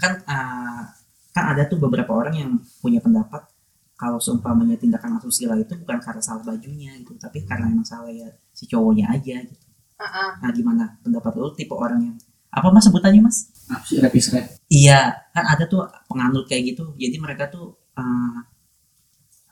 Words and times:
kan 0.00 0.12
uh, 0.24 0.82
kan 1.30 1.44
ada 1.54 1.68
tuh 1.68 1.78
beberapa 1.78 2.10
orang 2.10 2.34
yang 2.34 2.52
punya 2.82 2.98
pendapat 2.98 3.46
kalau 3.94 4.16
seumpamanya 4.16 4.80
tindakan 4.80 5.20
asusila 5.20 5.54
itu 5.60 5.76
bukan 5.76 6.00
karena 6.00 6.22
salah 6.24 6.40
bajunya 6.42 6.96
gitu 7.04 7.14
tapi 7.20 7.44
karena 7.44 7.68
emang 7.68 7.84
salah 7.84 8.08
ya 8.08 8.32
si 8.56 8.64
cowoknya 8.64 9.12
aja 9.12 9.44
gitu. 9.44 9.66
Uh-uh. 10.00 10.40
nah 10.40 10.50
gimana 10.56 10.96
pendapat 11.04 11.32
lo 11.36 11.52
tipe 11.52 11.76
orang 11.76 12.00
yang 12.00 12.16
apa 12.50 12.66
mas 12.72 12.88
sebutannya 12.88 13.20
mas? 13.20 13.52
Rapis 14.00 14.32
rap 14.32 14.56
iya 14.72 15.12
kan 15.36 15.44
ada 15.44 15.68
tuh 15.68 15.84
penganut 16.08 16.48
kayak 16.48 16.74
gitu 16.74 16.96
jadi 16.96 17.20
mereka 17.20 17.52
tuh 17.52 17.76
uh, 17.94 18.40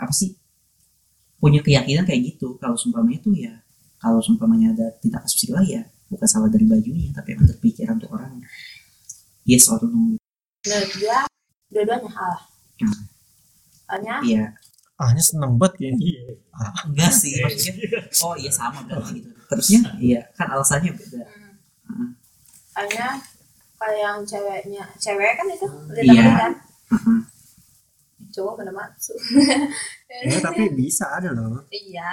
apa 0.00 0.10
sih 0.10 0.34
punya 1.38 1.62
keyakinan 1.62 2.08
kayak 2.08 2.34
gitu 2.34 2.56
kalau 2.58 2.74
seumpamanya 2.74 3.20
tuh 3.22 3.36
ya 3.36 3.54
kalau 4.00 4.18
seumpamanya 4.24 4.74
ada 4.74 4.86
tindakan 4.98 5.28
asusila 5.28 5.60
ya 5.62 5.84
bukan 6.08 6.26
salah 6.26 6.48
dari 6.48 6.64
bajunya 6.64 7.12
tapi 7.12 7.36
emang 7.36 7.46
dari 7.52 7.60
pikiran 7.60 8.00
tuh 8.00 8.10
orang. 8.10 8.40
Yes 9.44 9.68
or 9.68 9.80
no 9.84 10.16
Nah 10.66 10.82
dia 10.90 11.18
dua-duanya 11.70 12.08
salah. 12.10 12.40
Hmm. 12.80 13.00
Soalnya 13.86 14.14
iya. 14.24 14.44
Ahnya 14.98 15.22
seneng 15.22 15.54
banget 15.54 15.74
kayaknya. 15.78 16.34
Enggak 16.82 17.12
sih 17.14 17.38
maksudnya 17.38 18.02
oh 18.26 18.34
iya 18.34 18.50
sama 18.50 18.80
berarti 18.82 19.22
gitu. 19.22 19.30
Terusnya 19.48 19.80
iya 20.02 20.20
kan 20.34 20.50
alasannya 20.50 20.90
beda. 20.90 21.22
Hmm, 21.22 21.52
Heeh. 21.86 22.08
soalnya 22.74 23.08
kayak 23.78 23.98
yang 24.02 24.18
ceweknya 24.26 24.84
cewek 24.98 25.32
kan 25.38 25.46
itu 25.46 25.66
udah 25.66 26.02
Iya. 26.02 26.22
tahu 26.22 26.34
kan? 26.34 26.52
Heeh. 26.90 27.18
cowok 28.28 28.54
pada 28.60 28.72
masuk. 28.74 29.18
Ya 30.08 30.38
tapi 30.38 30.62
bisa 30.74 31.06
ada 31.10 31.30
loh. 31.32 31.64
Iya. 31.70 32.12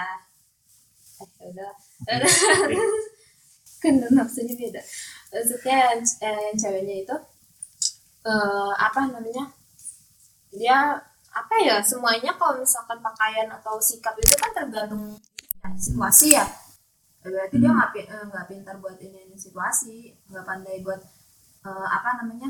Eh 1.21 1.47
udah. 1.49 1.71
Kan 3.81 4.01
nafsunya 4.09 4.55
beda. 4.55 4.81
Maksudnya 5.29 5.75
yang, 5.91 6.01
eh, 6.01 6.39
yang 6.49 6.57
ceweknya 6.57 6.95
itu 7.05 7.15
eh 8.25 8.71
apa 8.75 8.99
namanya 9.05 9.45
dia 10.49 10.97
apa 11.29 11.55
ya 11.59 11.77
semuanya 11.81 12.31
kalau 12.33 12.57
misalkan 12.57 12.97
pakaian 12.99 13.51
atau 13.51 13.75
sikap 13.77 14.15
itu 14.15 14.33
kan 14.33 14.51
tergantung 14.51 15.13
situasi 15.75 16.33
ya. 16.33 16.45
Berarti 17.19 17.57
dia 17.57 17.67
Hmm. 17.67 17.75
nggak 17.75 17.91
pi- 17.91 18.05
eh, 18.05 18.23
nggak 18.23 18.45
pintar 18.47 18.75
buat 18.77 18.95
ini, 18.97 19.25
ini 19.25 19.35
situasi 19.35 19.95
nggak 20.25 20.41
pandai 20.43 20.79
buat 20.79 21.01
eh, 21.61 21.87
apa 21.91 22.21
namanya 22.21 22.49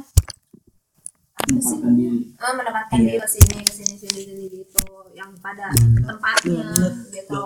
apa 1.35 1.57
sih? 1.57 1.79
Eh, 1.79 2.53
menempatkan 2.53 2.99
Iya. 2.99 3.07
diri 3.07 3.19
ke 3.19 3.27
sini 3.27 3.57
ke 3.61 3.73
sini 3.73 3.95
sini 3.95 4.21
sini 4.21 4.45
gitu 4.53 4.83
yang 5.11 5.31
pada 5.39 5.71
tempatnya 5.97 6.67
gitu. 7.09 7.41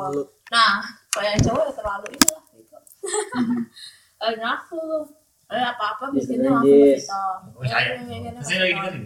Nah 0.50 0.82
kalau 1.10 1.26
yang 1.26 1.40
cowok 1.40 1.64
ya 1.64 1.74
terlalu 1.74 2.08
ini 2.14 2.28
lah 2.28 2.44
gitu 2.52 2.78
eh 4.26 4.34
nafsu 4.36 4.82
eh 5.50 5.64
apa 5.64 5.86
apa 5.92 6.04
Ya, 6.08 6.14
bikinnya 6.16 6.50
langsung 6.52 6.78
ke 6.78 6.94
situ 6.96 7.22
Oh, 7.50 7.64
saya. 7.64 7.90
Eh, 7.90 7.98
ini, 8.00 8.16
ini, 8.22 8.40
Saya 8.40 8.58
lagi 8.60 8.74
dengerin. 8.76 9.06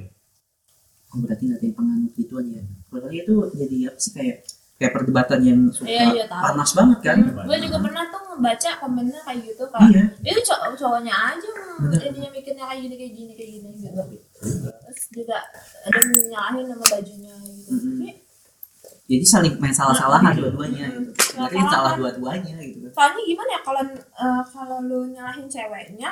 Oh, 1.08 1.18
berarti 1.20 1.44
nggak 1.46 1.58
ada 1.58 1.64
yang 1.64 1.76
penganut 1.76 2.14
ya 2.16 2.62
kalau 2.90 3.10
itu 3.10 3.34
jadi 3.54 3.78
apa 3.86 4.00
sih 4.00 4.12
kayak 4.12 4.38
kayak 4.74 4.92
perdebatan 4.92 5.40
yang 5.42 5.60
suka 5.70 5.86
Iya, 5.88 6.06
iya, 6.12 6.26
tahu. 6.26 6.42
panas 6.44 6.70
banget 6.74 7.00
kan 7.02 7.18
Hmm, 7.22 7.46
gue 7.46 7.58
juga 7.62 7.78
pernah 7.80 8.04
tuh 8.06 8.22
ngebaca 8.28 8.70
komennya 8.80 9.22
kayak 9.22 9.40
gitu 9.46 9.64
kan 9.70 9.88
iya 9.88 10.04
itu 10.26 10.40
cowok 10.44 10.74
cowoknya 10.74 11.14
aja 11.14 11.50
Bener. 11.80 12.00
ininya 12.04 12.30
mikirnya 12.30 12.64
kayak 12.66 12.82
gini 12.82 12.96
kayak 12.96 13.14
gini 13.14 13.32
kayak 13.32 13.52
gini 13.54 13.70
gitu 13.80 14.02
terus 14.82 15.02
juga 15.12 15.38
ada 15.86 16.00
nyalahin 16.02 16.66
sama 16.68 16.86
bajunya 16.90 17.34
gitu. 17.40 17.72
Tapi, 17.72 18.10
jadi 19.06 19.26
saling 19.28 19.54
main 19.58 19.72
salah-salahan 19.72 20.34
dua-duanya 20.34 20.86
Hmm. 20.90 21.06
gitu 21.06 21.12
berarti 21.32 21.56
Salah-salahan. 21.56 21.70
salah 21.72 21.94
dua-duanya 21.96 22.56
gitu 22.60 22.88
soalnya 22.90 23.22
gimana 23.24 23.50
ya 23.52 23.62
kalau 23.62 23.82
eh, 23.94 24.44
kalau 24.50 24.78
lu 24.82 25.00
nyalahin 25.08 25.46
ceweknya 25.46 26.12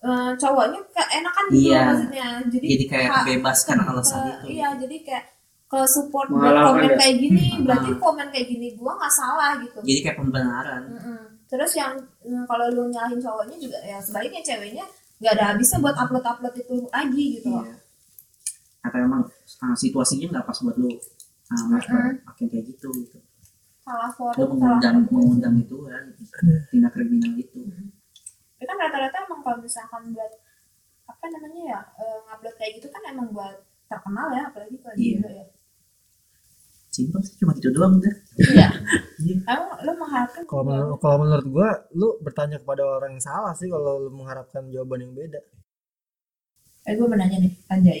eh, 0.00 0.32
cowoknya 0.34 0.80
keenakan 0.90 1.44
gitu 1.48 1.60
Iya. 1.66 1.82
maksudnya 1.86 2.26
jadi, 2.48 2.66
jadi 2.66 2.84
kayak 2.86 3.10
bebas 3.26 3.58
karena 3.62 3.82
ke- 3.82 3.90
alasan 3.90 4.20
itu 4.26 4.46
iya 4.50 4.68
jadi 4.74 4.96
kayak 5.02 5.24
ke 5.66 5.80
support 5.86 6.26
komen 6.26 6.50
ya? 6.82 6.96
kayak 6.96 7.16
gini 7.16 7.44
Hmm. 7.50 7.62
berarti 7.62 7.90
komen 7.96 8.26
kayak 8.28 8.46
gini 8.48 8.68
gua 8.74 8.92
nggak 8.96 9.12
salah 9.12 9.50
gitu 9.58 9.78
jadi 9.80 10.00
kayak 10.02 10.16
pembenaran 10.18 10.82
Mm-mm. 10.88 11.20
terus 11.46 11.72
yang 11.74 11.92
mm, 12.20 12.42
kalau 12.44 12.66
lu 12.68 12.88
nyalahin 12.88 13.18
cowoknya 13.18 13.56
juga 13.56 13.78
ya 13.80 13.98
sebaliknya 13.98 14.40
ceweknya 14.40 14.84
nggak 15.20 15.32
ada 15.32 15.44
habisnya 15.48 15.78
buat 15.78 15.94
upload 15.94 16.24
upload 16.24 16.54
itu 16.56 16.74
lagi 16.88 17.24
gitu 17.36 17.48
iya 17.54 17.74
atau 18.80 18.98
emang 18.98 19.22
ah, 19.60 19.76
situasinya 19.76 20.26
nggak 20.30 20.44
pas 20.44 20.58
buat 20.58 20.74
lu 20.74 20.90
ah, 21.46 21.62
melakukan 21.68 22.02
pakai 22.24 22.44
kayak 22.48 22.64
gitu 22.66 22.88
gitu 22.98 23.18
salah 23.80 24.08
lu 24.08 24.16
forum 24.16 24.34
salah 24.34 24.50
mengundang 24.50 24.96
apa. 24.98 25.12
mengundang 25.12 25.54
itu 25.60 25.76
kan 25.84 26.04
tindak 26.66 26.90
kriminal 26.90 27.32
itu 27.36 27.60
Tapi 28.60 28.68
kan 28.68 28.76
rata-rata 28.76 29.16
emang 29.24 29.40
kalau 29.40 29.58
misalkan 29.58 30.12
buat 30.12 30.28
apa 31.08 31.24
namanya 31.26 31.62
ya 31.66 31.80
eh, 31.96 32.18
ngupload 32.22 32.54
kayak 32.54 32.76
gitu 32.76 32.86
kan 32.86 33.00
emang 33.08 33.32
buat 33.32 33.56
terkenal 33.88 34.28
ya 34.30 34.42
apalagi 34.46 34.76
kalau 34.78 34.94
di 34.94 35.00
Iya. 35.02 35.16
Indo 35.16 35.30
ya 35.32 35.46
simpel 36.90 37.22
sih 37.22 37.38
cuma 37.38 37.54
gitu 37.54 37.70
doang 37.70 37.96
udah 37.96 38.14
iya 38.50 38.68
Iya. 39.24 39.36
emang 39.48 39.80
lu 39.80 39.92
mengharapkan 39.96 40.42
kalau 40.44 40.64
menur- 40.66 40.98
kalau 40.98 41.16
menurut 41.18 41.46
gua 41.48 41.68
lu 41.90 42.20
bertanya 42.20 42.58
kepada 42.58 42.82
orang 42.84 43.14
yang 43.14 43.24
salah 43.24 43.54
sih 43.54 43.66
kalau 43.66 43.96
lu 43.98 44.10
mengharapkan 44.12 44.68
jawaban 44.68 45.02
yang 45.02 45.14
beda 45.16 45.40
eh 46.82 46.92
gue 46.92 47.06
menanya 47.06 47.36
nih 47.38 47.52
Anjay 47.66 48.00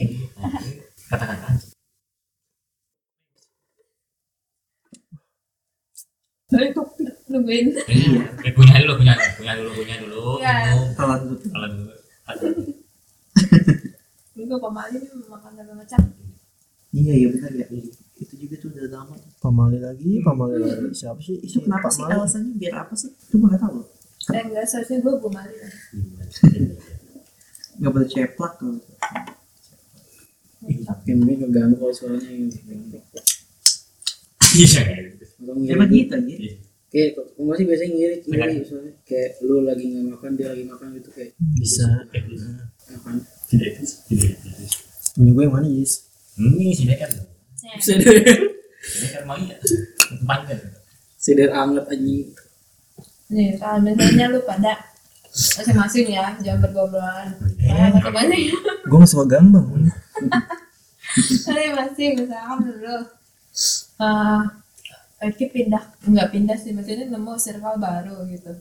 Katakan 1.06 1.38
aja. 1.40 1.68
Dari 6.46 6.68
topik 6.70 7.06
nungguin 7.30 7.66
Iya. 7.86 8.22
Eh, 8.42 8.52
punya 8.52 8.74
dulu, 8.82 8.92
punya, 8.98 9.14
punya 9.38 9.52
dulu, 9.54 9.70
punya 9.72 9.94
dulu. 10.02 10.24
Iya. 10.42 10.54
Kalau 10.98 11.14
dulu. 11.22 11.36
Kalau 11.46 11.68
dulu. 11.70 11.92
Ini 14.34 14.42
gue 14.46 14.58
pemali 14.58 14.96
nih 14.98 15.10
makan 15.28 15.50
daging 15.54 15.78
ngecap 15.78 16.02
iya 16.90 17.12
iya 17.14 17.28
benar 17.30 17.52
ya. 17.54 17.66
Itu 18.18 18.34
juga 18.34 18.54
tuh 18.58 18.68
udah 18.74 18.90
lama. 18.90 19.14
Pamali 19.38 19.78
lagi 19.78 20.18
pamali 20.26 20.58
lagi. 20.58 20.90
Siapa 20.90 21.20
sih? 21.22 21.38
Itu 21.38 21.62
kenapa 21.62 21.86
sih 21.86 22.02
Pamali. 22.02 22.18
alasannya? 22.18 22.52
Biar 22.58 22.74
apa 22.82 22.94
sih? 22.98 23.10
Itu 23.14 23.38
gue 23.38 23.46
nggak 23.46 23.62
tahu. 23.62 23.78
Eh 24.34 24.42
enggak 24.42 24.64
seharusnya 24.66 24.98
gue 25.00 25.12
gue 25.16 25.30
mali 25.32 25.54
nggak 27.80 27.92
boleh 27.96 28.08
ceplak 28.12 28.60
kalau 28.60 28.76
yang 31.08 31.18
mungkin 31.24 31.48
keganggu 31.48 31.76
kalau 31.80 31.94
suaranya 31.96 32.28
yang 32.28 32.52
Iya. 34.50 34.82
Emang 35.72 35.88
gitu 35.88 36.12
aja 36.12 36.34
kayak 36.90 37.08
kamu 37.14 37.46
masih 37.46 37.64
biasanya 37.64 37.90
ngiri 37.94 38.16
ngiri 38.20 38.34
Benar. 38.34 38.66
soalnya. 38.66 38.92
Kayak 39.06 39.30
lu 39.40 39.56
lagi 39.62 39.84
nggak 39.86 40.04
makan 40.10 40.30
dia 40.34 40.46
lagi 40.50 40.64
makan 40.66 40.86
gitu 40.98 41.08
kayak. 41.14 41.30
Bisa. 41.54 41.86
Makan 42.90 43.14
Tidak 43.46 43.70
itu, 43.78 43.94
tidak 44.10 44.30
itu. 44.34 44.66
punya 45.14 45.30
gue 45.32 45.42
yang 45.42 45.54
mana 45.54 45.66
Yis? 45.66 45.92
Ini 46.34 46.70
si 46.70 46.84
Dekan. 46.86 47.10
Nah, 47.10 47.76
sider 47.78 48.14
Si 48.80 48.96
Dekan 49.06 49.22
mau 49.24 49.36
iya. 49.36 49.56
Tempatnya. 50.10 50.56
sider 51.14 51.50
anget 51.50 51.84
anjing. 51.86 52.30
Nih 53.30 53.54
kalau 53.54 53.78
misalnya 53.80 54.26
lu 54.26 54.40
pada 54.42 54.72
masing-masing 55.30 56.10
ya 56.10 56.34
jangan 56.42 56.58
bergobrolan 56.60 57.28
Karena 57.54 57.86
masing-masing 57.94 58.50
gue 58.82 58.96
nggak 58.98 59.06
suka 59.06 59.24
gambang 59.30 59.66
masing-masing 61.14 62.12
misalkan 62.18 62.58
dulu 62.66 62.96
eh 64.02 64.40
Eki 65.20 65.52
pindah 65.52 65.84
nggak 66.00 66.28
pindah 66.32 66.56
sih 66.56 66.72
maksudnya 66.72 67.06
nemu 67.12 67.32
circle 67.36 67.76
baru 67.76 68.24
gitu. 68.32 68.52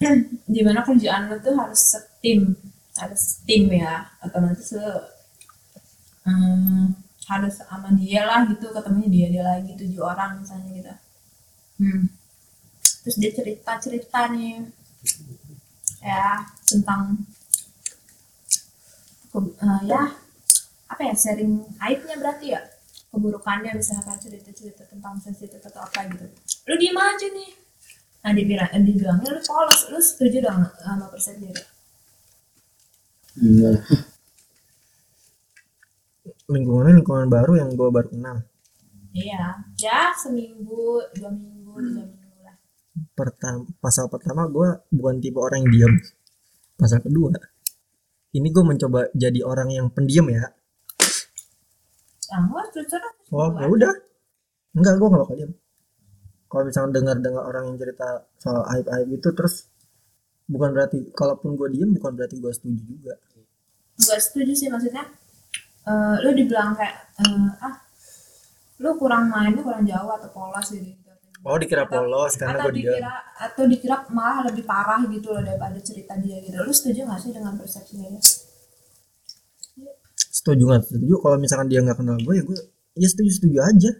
Di 0.52 0.60
mana 0.64 0.80
kerjaan 0.80 1.28
lu 1.28 1.36
tuh 1.40 1.54
harus 1.56 1.80
setim 1.92 2.56
harus 2.96 3.44
tim 3.44 3.68
ya. 3.68 4.08
Otomatis 4.24 4.72
lu 4.72 4.88
hmm, 6.24 7.06
harus 7.26 7.54
sama 7.58 7.90
dia 7.98 8.22
lah 8.22 8.46
gitu 8.46 8.70
ketemunya 8.70 9.10
dia 9.10 9.26
dia 9.34 9.44
lagi 9.44 9.72
tujuh 9.74 10.02
orang 10.02 10.42
misalnya 10.42 10.70
gitu. 10.70 10.94
Hmm. 11.76 12.08
terus 13.04 13.16
dia 13.20 13.30
cerita 13.36 13.76
cerita 13.76 14.32
nih 14.32 14.64
ya 16.00 16.40
tentang 16.64 17.20
eh, 19.36 19.80
ya 19.84 20.02
apa 20.88 21.02
ya 21.04 21.14
sharing 21.14 21.68
aibnya 21.76 22.16
berarti 22.16 22.56
ya 22.56 22.60
keburukannya 23.16 23.72
misalkan 23.72 24.20
cerita-cerita 24.20 24.84
tentang 24.84 25.16
sensitif 25.16 25.64
atau 25.64 25.80
apa 25.80 26.04
gitu. 26.12 26.28
Lu 26.68 26.74
diem 26.76 26.98
aja 27.00 27.26
nih. 27.32 27.50
Nah 28.26 28.30
dia 28.36 28.44
bilang 28.44 28.68
eh, 28.74 28.82
dia 28.84 28.94
bilangnya 28.98 29.30
lu 29.32 29.40
polos 29.40 29.88
lu 29.88 30.00
setuju 30.02 30.44
dong 30.44 30.66
sama 30.82 31.06
persendiri 31.08 31.76
enggak 33.36 33.84
lingkungannya 36.52 37.02
lingkungan 37.02 37.28
baru 37.30 37.52
yang 37.58 37.70
gue 37.74 37.88
baru 37.90 38.08
kenal. 38.10 38.36
Iya 39.14 39.62
ya 39.78 40.10
seminggu 40.14 41.02
dua 41.14 41.30
minggu 41.30 41.74
tiga 41.90 42.02
minggu 42.06 42.38
lah. 42.42 42.56
Pertama 43.14 43.66
pasal 43.82 44.10
pertama 44.10 44.46
gue 44.50 44.68
bukan 44.90 45.16
tipe 45.18 45.38
orang 45.38 45.66
yang 45.66 45.70
diam 45.70 45.94
pasal 46.76 47.00
kedua 47.00 47.32
ini 48.36 48.52
gue 48.52 48.64
mencoba 48.66 49.08
jadi 49.16 49.40
orang 49.42 49.72
yang 49.72 49.86
pendiam 49.88 50.28
ya 50.28 50.44
ah 52.34 52.42
aja 52.42 52.98
oh 53.34 53.50
ya 53.60 53.66
udah. 53.68 53.94
Enggak 54.76 54.94
gue 55.00 55.08
gak 55.08 55.22
bakal 55.24 55.36
diam 55.40 55.52
kalau 56.46 56.62
misalnya 56.62 56.90
dengar 56.94 57.16
dengar 57.18 57.42
orang 57.42 57.74
yang 57.74 57.76
cerita 57.80 58.08
soal 58.38 58.62
aib 58.76 58.86
aib 58.86 59.08
itu 59.18 59.28
terus 59.34 59.66
bukan 60.46 60.70
berarti 60.70 61.10
kalaupun 61.10 61.58
gue 61.58 61.68
diem 61.74 61.90
bukan 61.98 62.12
berarti 62.14 62.38
gue 62.38 62.52
setuju 62.54 62.82
juga. 62.86 63.14
Nggak 63.98 64.20
setuju 64.22 64.52
sih 64.54 64.68
maksudnya 64.70 65.04
eh, 65.90 66.16
lu 66.22 66.30
dibilang 66.38 66.76
kayak 66.78 66.96
eh, 67.18 67.66
ah 67.66 67.74
lu 68.78 68.94
kurang 68.94 69.26
mainnya 69.26 69.64
kurang 69.64 69.82
jauh 69.88 70.12
atau 70.12 70.28
polos 70.30 70.68
gitu, 70.68 70.92
oh 71.48 71.56
dikira 71.56 71.88
polos 71.88 72.36
karena 72.36 72.60
atau 72.60 72.68
gue 72.68 72.84
dikira 72.84 73.14
atau 73.40 73.64
dikira 73.64 73.96
malah 74.12 74.52
lebih 74.52 74.68
parah 74.68 75.00
gitu 75.08 75.32
loh 75.32 75.42
daripada 75.42 75.80
cerita 75.82 76.14
dia 76.20 76.38
gitu. 76.44 76.54
Lu 76.62 76.70
setuju 76.70 77.08
nggak 77.08 77.20
sih 77.24 77.32
dengan 77.34 77.56
persepsinya 77.58 78.06
dia 78.12 78.22
setuju 80.46 80.62
nggak 80.62 80.86
setuju. 80.86 81.14
Kalau 81.18 81.36
misalkan 81.42 81.66
dia 81.66 81.82
nggak 81.82 81.98
kenal 81.98 82.14
gue 82.22 82.34
ya 82.38 82.42
gue 82.46 82.56
ya 82.94 83.08
setuju 83.10 83.30
setuju 83.34 83.58
aja. 83.66 83.90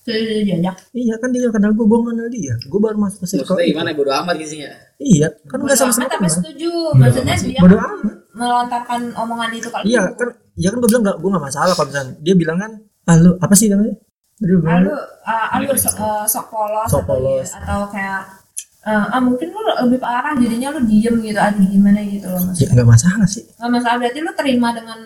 Setuju 0.00 0.32
aja 0.56 0.72
iya 0.96 1.14
kan 1.20 1.28
dia 1.28 1.40
nggak 1.44 1.54
kenal 1.60 1.70
gue 1.76 1.84
gue 1.84 1.98
nggak 2.00 2.14
kenal 2.16 2.28
dia. 2.32 2.54
Gue 2.64 2.80
baru 2.80 2.96
masuk 2.96 3.18
ke 3.20 3.26
circle 3.28 3.44
maksudnya 3.52 3.68
gimana? 3.76 3.88
Bodo 3.92 4.12
amat 4.24 4.34
gitu 4.40 4.50
sih 4.56 4.60
ya 4.64 4.72
iya 4.98 5.28
kan 5.44 5.60
nggak 5.60 5.76
Bodo 5.76 5.84
sama 5.84 5.92
sama 5.92 6.08
amat 6.08 6.12
tapi 6.16 6.28
setuju. 6.32 6.72
Maksudnya 6.96 7.34
dia 7.36 7.60
bodo 7.60 7.76
kan 7.76 7.90
amat. 8.00 8.16
melontarkan 8.32 9.00
omongan 9.20 9.50
itu 9.52 9.68
kalau 9.68 9.84
iya 9.84 10.02
kan 10.16 10.28
iya 10.56 10.68
kan 10.72 10.76
gue 10.80 10.88
bilang 10.88 11.02
nggak 11.04 11.16
gue 11.20 11.28
nggak 11.28 11.44
masalah 11.44 11.72
kalau 11.76 11.88
misalkan 11.92 12.10
dia 12.24 12.34
bilang 12.34 12.56
kan 12.56 12.72
ah 13.08 13.16
lu 13.20 13.30
apa 13.36 13.52
sih 13.52 13.68
namanya? 13.68 13.92
Ah, 14.38 15.50
ah, 15.50 15.58
lu 15.58 15.74
sok, 15.74 15.98
eh, 15.98 16.24
sok 16.30 16.46
polos 16.46 16.86
Sok 16.86 17.02
atau, 17.02 17.10
polos. 17.10 17.50
iya, 17.50 17.58
atau 17.58 17.80
kayak 17.90 18.22
eh, 18.80 19.06
ah 19.08 19.20
mungkin 19.20 19.48
lu 19.48 19.60
lebih 19.84 19.98
parah 19.98 20.32
jadinya 20.34 20.68
lu 20.70 20.80
diem 20.84 21.16
gitu 21.18 21.38
atau 21.38 21.60
gimana 21.60 21.98
gitu 22.02 22.26
loh 22.26 22.38
ya 22.38 22.46
maksudnya 22.46 22.68
nggak 22.72 22.88
masalah 22.88 23.26
sih. 23.26 23.44
Nggak 23.58 23.70
masalah 23.72 23.96
berarti 23.98 24.18
lu 24.18 24.32
terima 24.32 24.68
dengan 24.70 24.98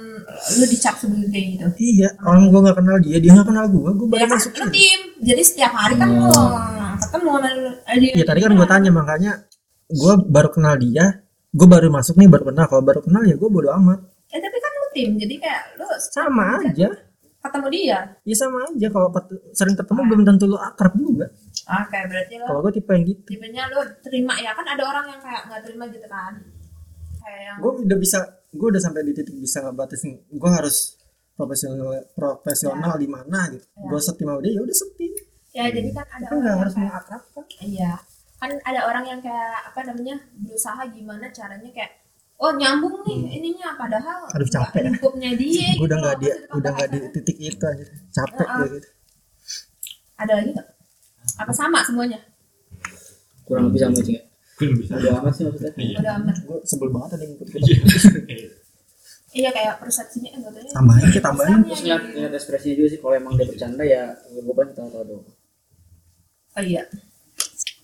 lu 0.52 0.64
dicap 0.66 0.94
sebagai 0.96 1.28
kayak 1.28 1.46
gitu? 1.50 1.66
Iya 1.78 2.08
orang 2.22 2.42
gue 2.48 2.60
nggak 2.62 2.76
kenal 2.78 2.96
dia 3.00 3.16
dia 3.18 3.30
nggak 3.32 3.48
kenal 3.48 3.64
gue 3.66 3.90
gue 3.90 4.06
ya 4.06 4.12
baru 4.12 4.22
kan 4.22 4.30
masuk 4.36 4.52
lu 4.54 4.66
tim 4.70 5.00
jadi 5.20 5.42
setiap 5.42 5.72
hari 5.72 5.94
kan 5.96 6.08
lu 6.10 6.28
ketemu 6.98 7.28
sama 7.32 7.48
lu- 7.50 7.78
eh, 7.82 7.96
dia 7.98 8.10
Iya 8.14 8.24
tadi 8.24 8.40
kan 8.40 8.52
gue 8.52 8.66
tanya 8.66 8.90
makanya 8.90 9.32
gue 9.88 10.12
baru 10.26 10.48
kenal 10.48 10.74
dia 10.76 11.04
gue 11.52 11.68
baru 11.68 11.88
masuk 11.88 12.16
nih 12.16 12.28
baru 12.28 12.44
kenal. 12.48 12.64
Kalau 12.66 12.80
baru 12.80 13.00
kenal 13.00 13.22
ya 13.24 13.36
gue 13.36 13.48
bodo 13.48 13.68
amat. 13.76 13.98
Ya 14.28 14.38
tapi 14.38 14.56
kan 14.56 14.72
lu 14.72 14.86
tim 14.92 15.10
jadi 15.16 15.34
kayak 15.36 15.62
lu 15.76 15.84
sama 15.98 16.44
aja. 16.60 16.88
ketemu 17.42 17.66
dia? 17.74 17.98
Ya 18.22 18.34
sama 18.38 18.62
aja. 18.64 18.86
Kalau 18.86 19.08
sering 19.50 19.74
ketemu 19.74 20.00
belum 20.06 20.22
tentu 20.22 20.46
lu 20.46 20.54
akrab 20.54 20.94
juga 20.94 21.26
oke 21.62 21.98
berarti 22.10 22.34
lu 22.38 22.44
kalau 22.46 22.60
gue 22.66 22.72
tipe 22.74 22.90
yang 22.90 23.04
gitu. 23.06 23.20
tipenya 23.28 23.62
lu 23.70 23.80
terima 24.02 24.34
ya. 24.38 24.50
Kan 24.54 24.66
ada 24.66 24.82
orang 24.82 25.06
yang 25.10 25.20
kayak 25.22 25.42
nggak 25.46 25.60
terima 25.62 25.84
gitu 25.90 26.06
kan. 26.10 26.32
Kayak 27.22 27.40
yang 27.46 27.56
gue 27.62 27.72
udah 27.86 27.98
bisa 27.98 28.18
gue 28.52 28.68
udah 28.68 28.82
sampai 28.82 29.00
di 29.08 29.12
titik 29.16 29.36
bisa 29.38 29.64
ngebatasin 29.64 30.12
gue 30.28 30.50
harus 30.50 31.00
profesional 31.32 32.04
profesional 32.12 32.94
di 33.00 33.08
mana 33.08 33.48
gitu. 33.48 33.64
Ya. 33.64 33.88
gue 33.88 34.00
setim 34.00 34.26
sama 34.28 34.40
dia 34.44 34.52
ya 34.52 34.60
udah 34.60 34.76
setim 34.76 35.12
ya 35.52 35.64
jadi 35.68 35.88
kan 35.92 36.06
ada 36.08 36.26
kan 36.28 36.36
nggak 36.40 36.56
harus 36.60 36.74
mengakrabkan 36.76 37.44
iya. 37.64 37.92
Kan 38.42 38.50
ada 38.66 38.80
orang 38.90 39.06
yang 39.06 39.20
kayak 39.22 39.70
apa 39.70 39.80
namanya 39.86 40.18
berusaha 40.34 40.82
gimana 40.90 41.30
caranya 41.30 41.70
kayak 41.70 42.02
oh 42.42 42.50
nyambung 42.58 43.06
nih 43.06 43.38
ininya 43.38 43.78
padahal 43.78 44.26
Aduh, 44.34 44.50
capek. 44.50 44.82
lingkupnya 44.90 45.30
dia 45.38 45.70
gue 45.78 45.86
udah 45.86 45.96
gitu 45.96 46.02
nggak 46.02 46.16
loh. 46.16 46.20
di 46.20 46.26
Maksudnya 46.26 46.56
udah 46.58 46.70
nggak 46.74 46.88
di 46.90 46.98
titik 47.14 47.36
itu 47.38 47.64
aja 47.64 47.84
capek 48.10 48.46
gue 48.46 48.66
gitu. 48.76 48.88
Ada 50.18 50.32
lagi 50.36 50.50
nggak 50.52 50.68
apa 51.38 51.52
sama 51.54 51.78
semuanya? 51.86 52.20
Kurang 53.46 53.70
lebih 53.70 53.80
sama 53.82 53.98
sih. 54.00 54.18
Bodo 54.62 55.08
amat 55.22 55.32
sih 55.34 55.44
maksudnya. 55.48 55.72
Iya. 55.74 55.96
udah 55.98 56.14
amat. 56.22 56.36
Gue 56.46 56.58
sebel 56.62 56.88
banget 56.92 57.10
ada 57.18 57.24
yang 57.24 57.34
ikut 57.34 57.48
kita. 57.50 57.66
Iya. 59.32 59.50
Kayak 59.56 59.74
persepsinya 59.80 60.30
katanya. 60.38 60.70
Tambahin 60.76 61.08
kita 61.10 61.24
tambahin. 61.24 61.58
Terus 61.66 61.80
ngeliat, 61.82 62.02
ngeliat 62.14 62.32
ekspresinya 62.36 62.74
juga 62.78 62.88
sih. 62.92 62.98
Kalau 63.00 63.14
emang 63.16 63.32
dia 63.34 63.46
bercanda 63.48 63.82
ya 63.82 64.02
gue 64.30 64.54
kan 64.54 64.68
tahu 64.76 64.88
tahu 64.92 65.04
dong 65.08 65.24
oh 66.52 66.62
iya. 66.62 66.84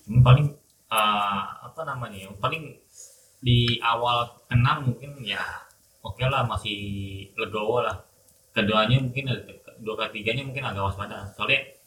Yang 0.05 0.21
paling 0.21 0.47
eh, 0.93 1.41
apa 1.65 1.81
namanya 1.85 2.17
ya? 2.29 2.29
Paling 2.37 2.63
di 3.39 3.79
awal 3.79 4.27
kenal 4.51 4.83
mungkin 4.83 5.15
ya 5.23 5.39
oke 6.05 6.21
lah 6.27 6.45
masih 6.45 6.77
legowo 7.33 7.81
lah. 7.81 7.97
Keduanya 8.53 9.01
mungkin 9.01 9.25
dua 9.81 9.95
ketiganya 10.07 10.45
mungkin 10.45 10.65
agak 10.65 10.85
waspada. 10.85 11.33
Soalnya 11.33 11.78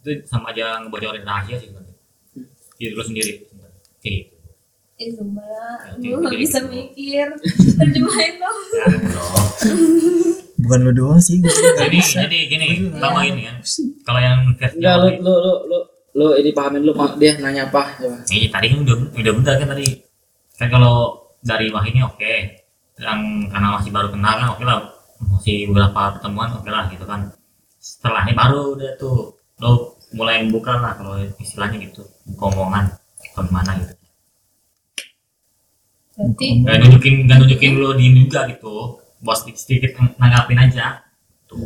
itu 0.00 0.24
sama 0.24 0.50
aja 0.52 0.80
ngebocorin 0.80 1.24
rahasia 1.24 1.60
sih 1.60 1.68
sebenarnya. 1.68 1.96
Diri 2.80 2.92
lu 2.96 3.04
sendiri. 3.04 3.32
Sebenarnya. 3.44 3.80
Kayak 4.00 4.16
gitu. 4.16 4.36
Ini 5.00 5.12
sumpah 5.16 5.76
Oke, 5.96 6.12
gue 6.12 6.28
jadi 6.28 6.36
bisa 6.36 6.58
gitu. 6.60 6.72
mikir. 6.76 7.26
Terjemahin 7.80 8.32
dong. 8.36 8.58
Ya, 8.68 8.86
bukan 10.60 10.78
lu 10.84 10.92
doang 10.92 11.20
sih 11.24 11.40
gue 11.40 11.48
jadi 11.48 11.88
bisa. 11.88 12.28
jadi 12.28 12.38
gini 12.52 12.66
sama 13.00 13.24
ini 13.24 13.48
ya. 13.48 13.54
Kalau 14.04 14.20
yang 14.20 14.38
enggak 14.52 14.94
lu 15.00 15.08
lu 15.24 15.34
lu 15.40 15.54
lu 15.68 15.78
lu 16.10 16.26
ini 16.36 16.50
pahamin 16.52 16.84
lu 16.84 16.92
Pak. 16.92 17.16
dia 17.16 17.32
nanya 17.40 17.72
apa 17.72 17.96
coba. 17.96 18.20
Iya 18.28 18.48
tadi 18.52 18.66
kan 18.72 18.78
udah 18.84 18.96
udah 19.16 19.32
benar 19.40 19.54
kan 19.56 19.68
tadi. 19.72 19.88
Kan 20.60 20.68
kalau 20.68 20.96
dari 21.40 21.72
Wahini 21.72 22.04
oke. 22.04 22.34
Yang 23.00 23.20
karena 23.48 23.68
masih 23.80 23.90
baru 23.96 24.08
kenal 24.12 24.34
kan 24.36 24.48
oke 24.52 24.64
lah. 24.68 24.80
Masih 25.20 25.68
beberapa 25.72 26.20
pertemuan 26.20 26.52
oke 26.52 26.68
lah 26.68 26.84
gitu 26.92 27.08
kan. 27.08 27.32
Setelahnya 27.80 28.36
baru 28.36 28.76
udah 28.76 28.92
tuh 29.00 29.39
lo 29.60 30.00
mulai 30.16 30.42
membuka 30.42 30.74
lah 30.80 30.98
kalau 30.98 31.14
istilahnya 31.38 31.78
gitu 31.86 32.02
buka 32.34 32.44
omongan 32.50 32.84
atau 33.30 33.42
gimana 33.46 33.70
gitu. 33.78 33.94
Berarti 36.20 36.46
gak 36.66 36.76
nunjukin 36.84 37.14
gak 37.30 37.38
nunjukin 37.40 37.72
lo 37.78 37.94
diem 37.96 38.14
juga 38.26 38.44
gitu 38.50 39.00
bos 39.20 39.36
sedikit, 39.44 39.60
sedikit 39.60 39.90
nanggapin 40.16 40.58
aja. 40.58 41.04
Tuh. 41.44 41.60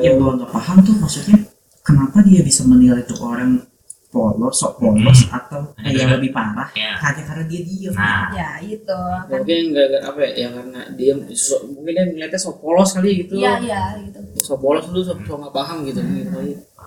Yang 0.00 0.14
gue 0.22 0.30
nggak 0.38 0.50
paham 0.54 0.76
tuh 0.86 0.94
maksudnya 1.02 1.36
kenapa 1.82 2.22
dia 2.22 2.40
bisa 2.46 2.62
menilai 2.62 3.02
tuh 3.02 3.18
orang 3.26 3.66
polos 4.10 4.58
sok 4.58 4.82
polos 4.82 5.22
atau 5.30 5.70
eh, 5.86 5.94
yang 5.94 6.10
lebih 6.18 6.34
parah? 6.34 6.66
Ya 6.74 6.98
hanya 6.98 7.22
karena 7.22 7.44
dia 7.46 7.60
diem. 7.62 7.94
Nah. 7.94 8.26
Ya 8.34 8.50
itu. 8.58 8.90
Kan 8.90 9.30
mungkin 9.30 9.58
enggak 9.70 9.86
enggak 9.86 10.02
apa 10.10 10.18
ya, 10.26 10.30
ya 10.34 10.48
karena 10.50 10.80
dia 10.98 11.12
so- 11.38 11.62
mungkin 11.70 11.92
dia 11.94 12.04
ngeliatnya 12.10 12.38
sok 12.42 12.56
polos 12.58 12.90
kali 12.90 13.10
gitu. 13.22 13.38
Iya 13.38 13.52
iya 13.62 13.82
gitu. 14.02 14.18
Sok 14.42 14.58
polos 14.58 14.84
lu 14.90 15.00
sok 15.02 15.22
sok 15.26 15.38
nggak 15.46 15.54
paham 15.54 15.76
gitu. 15.86 16.00
Gitu 16.02 16.38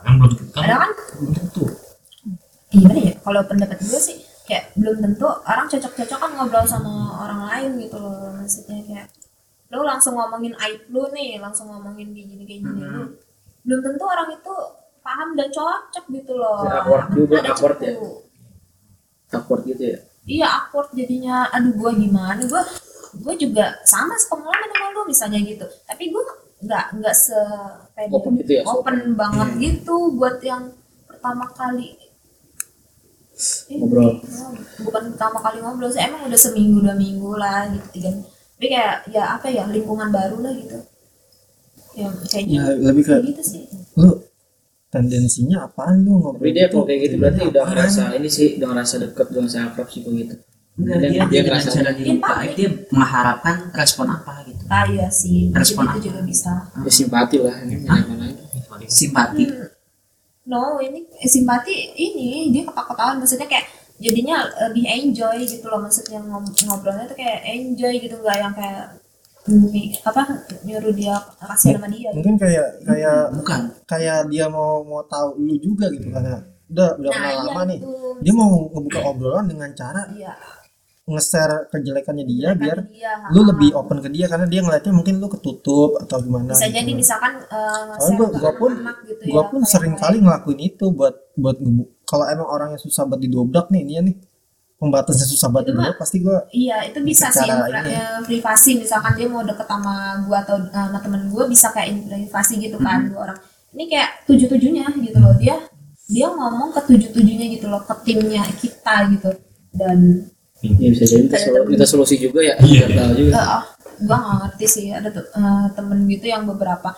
kan 0.04 0.14
belum 0.20 0.32
kan 0.52 0.62
ada 0.64 0.76
kan 0.84 0.92
belum 1.18 1.32
tentu. 1.34 1.64
Gimana 2.70 3.00
ya? 3.00 3.14
Kalau 3.24 3.42
pendapat 3.48 3.78
gue 3.80 4.00
sih 4.02 4.18
kayak 4.44 4.76
belum 4.76 4.98
tentu 5.00 5.28
orang 5.48 5.66
cocok-cocok 5.72 6.20
kan 6.20 6.32
ngobrol 6.36 6.66
sama 6.68 6.92
orang 7.24 7.42
lain 7.48 7.72
gitu 7.88 7.98
loh. 7.98 8.34
Maksudnya 8.36 8.80
kayak 8.84 9.08
lu 9.74 9.82
langsung 9.82 10.14
ngomongin 10.14 10.54
aib 10.60 10.86
lu 10.94 11.10
nih 11.16 11.42
langsung 11.42 11.72
ngomongin 11.72 12.14
kayak 12.14 12.28
gini 12.30 12.44
kayak 12.46 12.62
gini. 12.68 12.82
Lu 12.84 13.04
belum 13.64 13.80
tentu 13.80 14.04
orang 14.04 14.30
itu 14.36 14.54
paham 15.00 15.30
dan 15.36 15.48
cocok 15.52 16.06
gitu 16.12 16.34
loh. 16.36 16.64
Ya, 16.68 16.84
awkward 16.84 17.08
juga, 17.16 17.36
Ada 17.40 17.50
awkward 17.56 17.78
ya. 17.80 17.92
awkward 19.34 19.64
gitu 19.66 19.84
ya? 19.84 19.98
Iya 20.24 20.48
awkward 20.48 20.90
jadinya. 20.96 21.48
Aduh 21.52 21.74
gue 21.74 21.92
gimana? 22.00 22.42
Gue 22.44 22.62
gue 23.14 23.34
juga 23.38 23.78
sama 23.86 24.18
sepengalaman 24.18 24.70
sama 24.74 24.88
lu 24.92 25.02
misalnya 25.06 25.40
gitu. 25.42 25.66
Tapi 25.86 26.10
gue 26.12 26.24
nggak 26.64 26.86
nggak 27.00 27.16
se 27.16 27.38
Open 28.10 28.42
gitu. 28.42 28.52
ya, 28.58 28.62
open. 28.66 28.80
Open. 28.82 28.98
banget 29.14 29.50
gitu 29.62 29.96
buat 30.18 30.42
yang 30.42 30.74
pertama 31.06 31.46
kali. 31.54 31.94
Ini, 33.70 33.82
Ngobrol. 33.82 34.22
oh, 34.22 34.52
bukan 34.86 35.04
pertama 35.14 35.38
kali 35.42 35.58
ngobrol 35.60 35.90
sih 35.90 36.06
emang 36.06 36.30
udah 36.30 36.38
seminggu 36.38 36.86
dua 36.86 36.94
minggu 36.94 37.34
lah 37.34 37.66
gitu 37.66 37.88
tiga 37.98 38.10
tapi 38.56 38.68
kayak 38.70 38.96
ya 39.10 39.24
apa 39.36 39.50
ya 39.50 39.66
lingkungan 39.68 40.14
baru 40.14 40.38
lah 40.40 40.54
gitu. 40.54 40.78
Ya 41.98 42.08
kayaknya 42.30 42.60
ya 42.62 42.64
lebih 42.80 43.04
ke 43.04 43.12
kayak 43.12 43.26
gitu 43.36 43.44
sih. 43.44 43.64
lu 44.00 44.22
tendensinya 44.94 45.66
apaan 45.66 46.06
lu 46.06 46.22
ngobrol 46.22 46.46
tapi 46.46 46.54
dia 46.54 46.66
gitu? 46.70 46.74
kalau 46.78 46.86
kayak 46.86 47.02
gitu 47.10 47.16
berarti 47.18 47.42
udah 47.50 47.64
ngerasa 47.74 48.04
ini 48.16 48.30
sih 48.30 48.48
udah 48.62 48.68
ngerasa 48.72 48.96
deket 49.02 49.26
udah 49.34 49.42
ngerasa 49.44 49.60
akrab 49.74 49.88
sih 49.90 50.02
kok 50.06 50.14
gitu 50.14 50.36
enggak 50.74 50.98
dia, 51.00 51.10
dia 51.10 51.24
dia 51.24 51.42
dengan 51.42 51.54
ngerasa- 51.56 51.76
cara 51.76 51.92
dia 51.92 52.06
aib 52.12 52.52
dia 52.56 52.70
mengharapkan 52.90 53.56
respon 53.72 54.06
apa 54.08 54.32
gitu. 54.44 54.64
Ah 54.68 54.86
iya 54.86 55.08
sih. 55.08 55.50
Respon 55.52 55.86
itu 55.92 56.10
juga 56.10 56.20
bisa. 56.24 56.52
Ya 56.76 56.90
simpati 56.90 57.38
lah 57.38 57.56
ini 57.62 57.76
lagi 57.84 58.14
Sorry. 58.64 58.86
simpati. 58.88 59.44
Hmm. 59.46 59.70
No, 60.44 60.76
ini 60.78 61.08
eh, 61.14 61.26
simpati 61.26 61.72
ini 61.94 62.50
dia 62.50 62.64
ketawa-ketawa 62.64 63.16
maksudnya 63.16 63.46
kayak 63.46 63.64
jadinya 63.96 64.42
lebih 64.64 64.84
enjoy 64.84 65.38
gitu 65.42 65.66
loh. 65.66 65.80
Maksudnya 65.80 66.20
ngobrolnya 66.20 67.06
tuh 67.06 67.16
kayak 67.16 67.40
enjoy 67.46 67.94
gitu. 67.96 68.18
Nggak 68.18 68.38
yang 68.38 68.52
kayak 68.52 68.86
apa 70.02 70.22
nyuruh 70.64 70.92
dia 70.92 71.16
kasih 71.38 71.76
nama 71.76 71.88
dia. 71.88 72.08
Gitu. 72.08 72.16
mungkin 72.16 72.36
kayak 72.38 72.68
kayak 72.82 73.20
bukan. 73.34 73.60
kayak 73.84 74.20
dia 74.28 74.48
mau 74.48 74.82
mau 74.82 75.04
tahu 75.04 75.36
lu 75.38 75.56
juga 75.58 75.88
gitu 75.90 76.08
karena 76.08 76.40
udah 76.66 76.90
udah 76.96 77.12
Nah, 77.12 77.20
kenal 77.20 77.32
iya 77.36 77.44
lama 77.46 77.62
nih. 77.66 77.78
itu. 77.78 77.92
dia 78.20 78.34
mau 78.34 78.50
ngebuka 78.66 79.00
obrolan 79.06 79.46
dengan 79.46 79.70
cara 79.74 80.02
Iya, 80.10 80.32
nge-share 81.04 81.68
kejelekannya 81.68 82.24
dia 82.24 82.50
biar 82.56 82.80
dia, 82.88 83.12
lu 83.36 83.44
ha. 83.44 83.48
lebih 83.52 83.76
open 83.76 84.00
ke 84.00 84.08
dia 84.08 84.32
karena 84.32 84.48
dia 84.48 84.64
ngeliatnya 84.64 84.96
mungkin 84.96 85.20
lu 85.20 85.28
ketutup 85.28 86.00
atau 86.00 86.16
gimana 86.18 86.48
bisa 86.48 86.64
gitu. 86.64 86.80
jadi 86.80 86.92
misalkan 86.96 87.34
eh, 87.44 87.84
Soalnya 88.00 88.24
nge-share 88.24 88.40
gua, 88.40 88.52
pun 88.56 88.72
gitu 89.04 89.22
gua 89.28 89.44
ya, 89.44 89.50
pun 89.52 89.62
sering 89.68 89.94
kayak- 89.94 90.04
kali 90.08 90.18
ngelakuin 90.24 90.60
itu 90.64 90.86
buat 90.90 91.16
buat 91.36 91.58
kalau 92.04 92.26
emang 92.26 92.48
orangnya 92.48 92.80
susah 92.80 93.04
buat 93.04 93.20
didobrak 93.20 93.68
nih 93.68 93.84
dia 93.84 94.00
nih 94.00 94.16
pembatasnya 94.74 95.28
susah 95.28 95.48
buat 95.52 95.64
didobrak 95.64 95.98
pasti 95.98 96.18
gua 96.20 96.48
Iya, 96.50 96.88
itu 96.88 96.98
bisa 97.04 97.28
sih 97.30 97.52
ini. 97.52 97.92
eh, 97.92 98.20
privasi 98.24 98.72
misalkan 98.80 99.12
dia 99.14 99.28
mau 99.28 99.44
deket 99.44 99.68
sama 99.68 99.96
gua 100.24 100.40
atau 100.40 100.56
eh, 100.56 100.72
sama 100.72 101.00
temen 101.00 101.28
gua 101.28 101.44
bisa 101.46 101.68
kayak 101.76 101.88
in- 101.92 102.08
privasi 102.08 102.54
gitu 102.60 102.80
kan 102.80 103.12
dua 103.12 103.20
orang. 103.28 103.40
Ini 103.76 103.84
kayak 103.92 104.10
tujuh 104.24 104.48
tujuhnya 104.48 104.88
gitu 104.94 105.20
loh 105.20 105.36
dia 105.36 105.60
dia 106.06 106.28
ngomong 106.30 106.72
ke 106.72 106.82
tujuh 106.86 107.10
tujuhnya 107.12 107.48
gitu 107.50 107.68
loh 107.68 107.82
ke 107.82 107.92
timnya 108.04 108.48
kita 108.56 108.96
gitu 109.12 109.30
dan 109.74 110.00
ya 110.64 110.88
bisa 110.90 111.04
jadi. 111.04 111.22
minta, 111.22 111.38
solu- 111.38 111.68
minta 111.68 111.86
solusi 111.86 112.16
juga 112.18 112.40
ya. 112.40 112.56
Iya. 112.58 112.88
nggak 112.88 112.98
tahu 112.98 113.12
juga. 113.20 113.34
Ah, 113.36 113.62
gua 114.02 114.18
nggak 114.18 114.38
ngerti 114.42 114.66
sih. 114.66 114.86
Ada 114.90 115.10
tuh 115.10 115.26
eh, 115.28 115.66
temen 115.74 116.00
gitu 116.08 116.26
yang 116.26 116.44
beberapa 116.44 116.90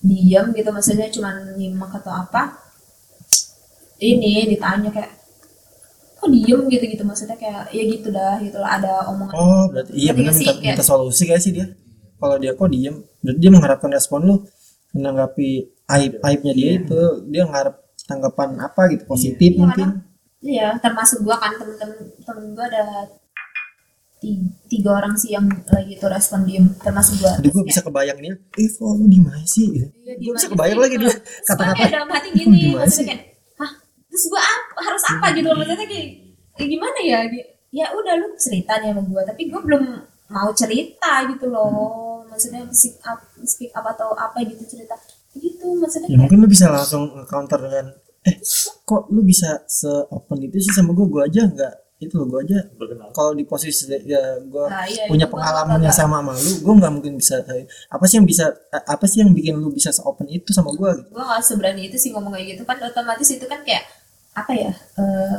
diam 0.00 0.52
gitu 0.52 0.68
maksudnya 0.68 1.08
cuman 1.08 1.54
nyimak 1.54 1.88
atau 1.94 2.12
apa 2.12 2.60
ini 3.98 4.44
ditanya 4.46 4.90
kayak 4.90 5.12
kok 6.14 6.28
diem? 6.28 6.60
gitu 6.68 6.84
gitu 6.86 7.02
maksudnya 7.02 7.36
kayak 7.36 7.70
ya 7.70 7.82
gitu 7.84 8.08
dah 8.10 8.36
gitu 8.38 8.58
lah. 8.58 8.76
Ada 8.76 8.92
omongan 9.08 9.34
oh 9.34 9.64
berarti 9.70 9.90
iya 9.94 10.12
benar 10.12 10.32
minta, 10.32 10.52
Kayak- 10.52 10.74
minta 10.74 10.84
solusi 10.84 11.22
kayak 11.24 11.40
sih 11.40 11.52
dia. 11.52 11.66
Kalau 12.14 12.36
dia 12.36 12.52
kok 12.52 12.68
diem 12.68 12.96
berarti 13.20 13.38
dia 13.38 13.50
mengharapkan 13.50 13.90
respon 13.90 14.20
lu 14.22 14.36
menanggapi 14.92 15.48
aib 15.88 16.12
aibnya 16.20 16.52
dia 16.52 16.68
Iya. 16.70 16.80
itu. 16.80 17.00
Dia 17.28 17.42
mengharap 17.44 17.74
tanggapan 18.04 18.48
apa 18.58 18.82
gitu 18.90 19.04
positif 19.04 19.50
Iya, 19.50 19.60
mungkin 19.60 19.88
Iya, 20.44 20.76
termasuk 20.76 21.24
gua 21.24 21.40
kan 21.40 21.56
temen-temen 21.56 21.96
temen 22.20 22.44
gua 22.52 22.68
ada 22.68 22.84
tiga, 24.20 24.44
tiga 24.68 24.90
orang 24.94 25.14
sih 25.14 25.32
yang 25.32 25.44
lagi 25.66 25.96
itu 25.96 26.06
respon 26.06 26.44
diem, 26.44 26.68
termasuk 26.78 27.16
gua. 27.18 27.32
Aduh 27.36 27.50
gue 27.50 27.64
bisa 27.64 27.80
kebayang 27.80 28.18
nih, 28.20 28.32
eh 28.32 28.68
kok 28.68 28.84
lu 28.92 29.04
di 29.06 29.20
mana 29.20 29.40
sih? 29.44 29.68
Iya, 29.68 29.86
Gue 29.88 30.14
diem 30.20 30.34
bisa 30.34 30.48
kebayang 30.48 30.80
lagi 30.80 30.94
dia 30.96 31.08
gua 31.08 31.16
kata-kata. 31.46 31.74
kayak 31.74 31.90
dalam 31.90 32.08
hati 32.08 32.28
"Kok 32.28 32.36
gini, 32.36 32.60
maksudnya 32.76 32.92
sih?" 32.92 33.04
kayak, 33.04 33.20
hah, 33.56 33.70
terus 34.06 34.24
gua 34.28 34.42
apa, 34.42 34.80
harus 34.84 35.02
apa 35.06 35.26
gitu 35.32 35.48
loh, 35.48 35.56
maksudnya 35.58 35.88
kayak, 35.88 36.08
kayak 36.54 36.68
gimana 36.70 36.98
ya? 37.02 37.18
Ya 37.74 37.86
udah 37.90 38.14
lu 38.14 38.28
cerita 38.36 38.72
nih 38.78 38.88
sama 38.92 39.02
gua, 39.02 39.22
tapi 39.24 39.42
gua 39.48 39.60
belum 39.60 39.84
mau 40.26 40.50
cerita 40.52 41.12
gitu 41.28 41.46
loh, 41.48 41.72
maksudnya 42.24 42.60
speak 42.70 43.00
up, 43.02 43.18
speak 43.44 43.72
up 43.72 43.84
atau 43.86 44.12
apa 44.12 44.44
gitu 44.44 44.60
cerita, 44.64 44.92
gitu 45.34 45.72
maksudnya 45.74 46.06
Ya 46.06 46.10
kayak, 46.12 46.20
mungkin 46.22 46.38
lu 46.40 46.48
bisa 46.48 46.66
langsung 46.68 47.02
counter 47.24 47.60
dengan, 47.60 47.86
eh 48.24 48.36
kok 48.82 49.02
lu 49.08 49.20
bisa 49.22 49.62
se 49.68 49.88
open 50.08 50.38
itu 50.40 50.56
sih 50.60 50.72
sama 50.72 50.90
gue? 50.92 51.06
Gue 51.06 51.22
aja 51.24 51.44
nggak 51.44 51.74
itu 51.94 52.20
loh 52.20 52.26
gue 52.26 52.40
aja 52.42 52.58
kalau 53.14 53.32
di 53.32 53.46
posisi 53.46 53.86
ya 54.04 54.36
gue 54.42 54.66
Nah, 54.66 54.84
iya, 54.84 55.06
punya 55.08 55.24
itu 55.24 55.30
gua 55.30 55.40
pengalaman 55.40 55.78
nggak- 55.78 55.86
yang 55.88 55.94
sama 55.94 56.16
sama 56.20 56.32
lu, 56.36 56.52
gue 56.60 56.74
nggak 56.82 56.92
mungkin 56.92 57.12
bisa 57.16 57.36
apa 57.88 58.04
sih 58.04 58.16
yang 58.20 58.26
bisa 58.28 58.44
apa 58.74 59.04
sih 59.08 59.18
yang 59.24 59.30
bikin 59.32 59.54
lu 59.56 59.70
bisa 59.70 59.88
se 59.88 60.02
open 60.02 60.26
itu 60.28 60.50
sama 60.52 60.74
gue 60.74 60.90
gitu? 61.00 61.08
gue 61.14 61.24
gak 61.24 61.40
seberani 61.40 61.88
itu 61.88 61.96
sih 61.96 62.10
ngomong 62.12 62.34
kayak 62.34 62.58
gitu. 62.58 62.62
Kan 62.66 62.76
otomatis 62.82 63.28
itu 63.30 63.46
kan 63.46 63.62
kayak 63.64 63.86
apa 64.34 64.52
ya 64.52 64.72
eh, 65.00 65.38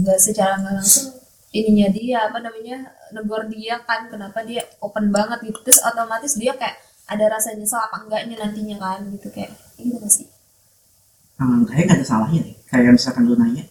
nggak 0.00 0.18
secara 0.22 0.56
nggak 0.62 0.74
langsung 0.80 1.12
ininya 1.50 1.88
dia 1.90 2.18
apa 2.30 2.38
namanya 2.40 2.76
negor 3.10 3.48
dia 3.50 3.82
kan 3.82 4.06
kenapa 4.08 4.46
dia 4.46 4.62
open 4.80 5.10
banget 5.10 5.44
gitu. 5.44 5.58
Terus 5.66 5.82
otomatis 5.82 6.38
dia 6.38 6.54
kayak 6.54 6.78
ada 7.10 7.24
rasa 7.26 7.52
nyesel 7.52 7.80
apa 7.80 8.06
enggaknya 8.06 8.36
nantinya 8.38 8.76
kan 8.78 9.00
gitu 9.12 9.28
kayak 9.28 9.50
gitu 9.76 9.98
gak 9.98 10.08
sih 10.08 10.26
Kayaknya 11.38 11.84
nggak 11.86 11.96
ada 11.96 12.06
salahnya 12.06 12.40
deh. 12.42 12.54
Kayak 12.66 12.92
misalkan 12.92 13.22
lu 13.24 13.34
nanya 13.34 13.64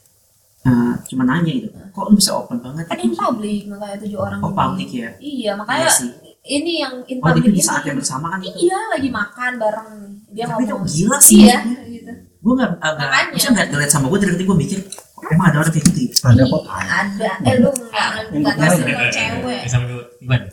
eh, 0.63 0.93
cuma 1.05 1.23
nanya 1.23 1.51
gitu. 1.51 1.67
Kok 1.91 2.03
lu 2.05 2.15
bisa 2.15 2.31
open 2.33 2.57
banget 2.59 2.83
kan 2.87 2.97
in 2.97 3.13
public 3.13 3.67
makanya 3.67 3.97
tujuh 3.99 4.19
orang 4.19 4.39
oh 4.39 4.51
public 4.51 4.89
ya? 4.89 5.09
Iya 5.17 5.51
makanya 5.53 5.83
Iya 5.83 5.91
sih. 5.93 6.09
ini 6.47 6.71
yang 6.79 6.93
in 7.05 7.17
oh 7.17 7.23
public 7.25 7.43
di 7.45 7.51
ini 7.53 7.61
saat 7.61 7.83
yang 7.83 7.95
bersamaan 7.95 8.39
gitu 8.39 8.55
iya 8.57 8.79
lagi 8.89 9.09
makan 9.09 9.51
bareng. 9.57 9.89
Dia 10.29 10.45
Tapi 10.45 10.63
itu 10.63 10.73
ngomong. 10.73 10.87
gila 10.89 11.17
sih. 11.19 11.39
Iya. 11.43 11.59
Gitu. 11.83 12.11
Gue 12.37 12.53
nggak 12.53 12.71
nggak 12.73 12.95
Makanya. 12.97 13.27
maksudnya 13.29 13.51
nggak 13.53 13.67
relate 13.73 13.91
sama 13.91 14.05
gue 14.07 14.19
dari 14.19 14.31
tadi 14.31 14.45
gue 14.45 14.57
mikir 14.57 14.79
"Kok 15.17 15.27
emang 15.33 15.47
ada 15.49 15.57
orang 15.59 15.71
kayak 15.71 15.85
gitu 15.87 15.99
ya? 15.99 16.09
Ada 16.23 16.43
kok. 16.45 16.61
ada. 16.69 17.31
eh 17.43 17.55
lu 17.57 17.69
nggak 17.69 18.09
nggak 18.37 18.55
tahu 18.55 18.71
sih 18.71 18.83
kalau 18.85 19.09
cewek. 19.09 19.61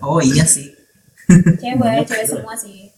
Oh 0.00 0.20
iya 0.20 0.44
sih. 0.44 0.66
Cewek 1.54 2.04
cewek 2.10 2.26
semua 2.26 2.54
sih. 2.54 2.90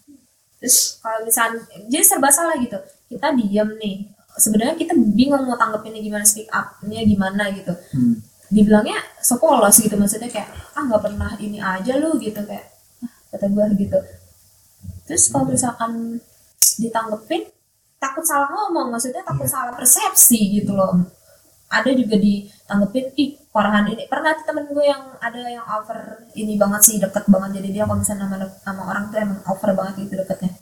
Terus 0.56 0.76
kalau 0.98 1.20
misalnya 1.22 1.60
jadi 1.86 2.00
serba 2.02 2.28
salah 2.28 2.56
gitu 2.56 2.78
kita 3.10 3.32
diem 3.38 3.70
nih. 3.78 3.96
Sebenarnya 4.36 4.76
kita 4.76 4.92
bingung 4.94 5.48
mau 5.48 5.56
tanggepinnya 5.56 6.00
gimana 6.04 6.24
speak 6.26 6.48
up-nya 6.52 7.00
gimana 7.06 7.44
gitu. 7.54 7.72
Hmm. 7.94 8.20
dibilangnya 8.46 8.94
polos 9.42 9.74
gitu 9.82 9.98
maksudnya 9.98 10.30
kayak 10.30 10.46
ah 10.78 10.86
nggak 10.86 11.02
pernah 11.02 11.34
ini 11.42 11.58
aja 11.58 11.98
lu 11.98 12.14
gitu 12.22 12.38
kayak 12.46 12.62
"Ah," 13.02 13.10
kata 13.34 13.50
gue 13.50 13.64
gitu. 13.74 13.98
Terus 15.02 15.26
kalau 15.34 15.50
misalkan 15.50 16.22
ditanggepin 16.78 17.42
takut 17.98 18.22
salah 18.22 18.46
ngomong 18.54 18.94
maksudnya 18.94 19.26
takut 19.26 19.50
salah 19.50 19.74
persepsi 19.74 20.62
gitu 20.62 20.78
loh. 20.78 20.94
Ada 21.66 21.90
juga 21.98 22.14
ditanggepin 22.22 23.18
ih 23.18 23.34
parahan 23.50 23.90
ini. 23.90 24.06
Pernah 24.06 24.38
temen 24.46 24.70
gue 24.70 24.84
yang 24.86 25.02
ada 25.18 25.40
yang 25.42 25.66
over 25.66 26.22
ini 26.38 26.54
banget 26.54 26.80
sih 26.86 26.96
deket 27.02 27.26
banget. 27.26 27.58
Jadi 27.58 27.68
dia 27.74 27.82
kalau 27.82 27.98
misalnya 27.98 28.30
sama, 28.30 28.46
sama 28.62 28.82
orang 28.86 29.10
tuh 29.10 29.18
emang 29.18 29.40
over 29.50 29.70
banget 29.74 30.06
gitu 30.06 30.22
deketnya 30.22 30.54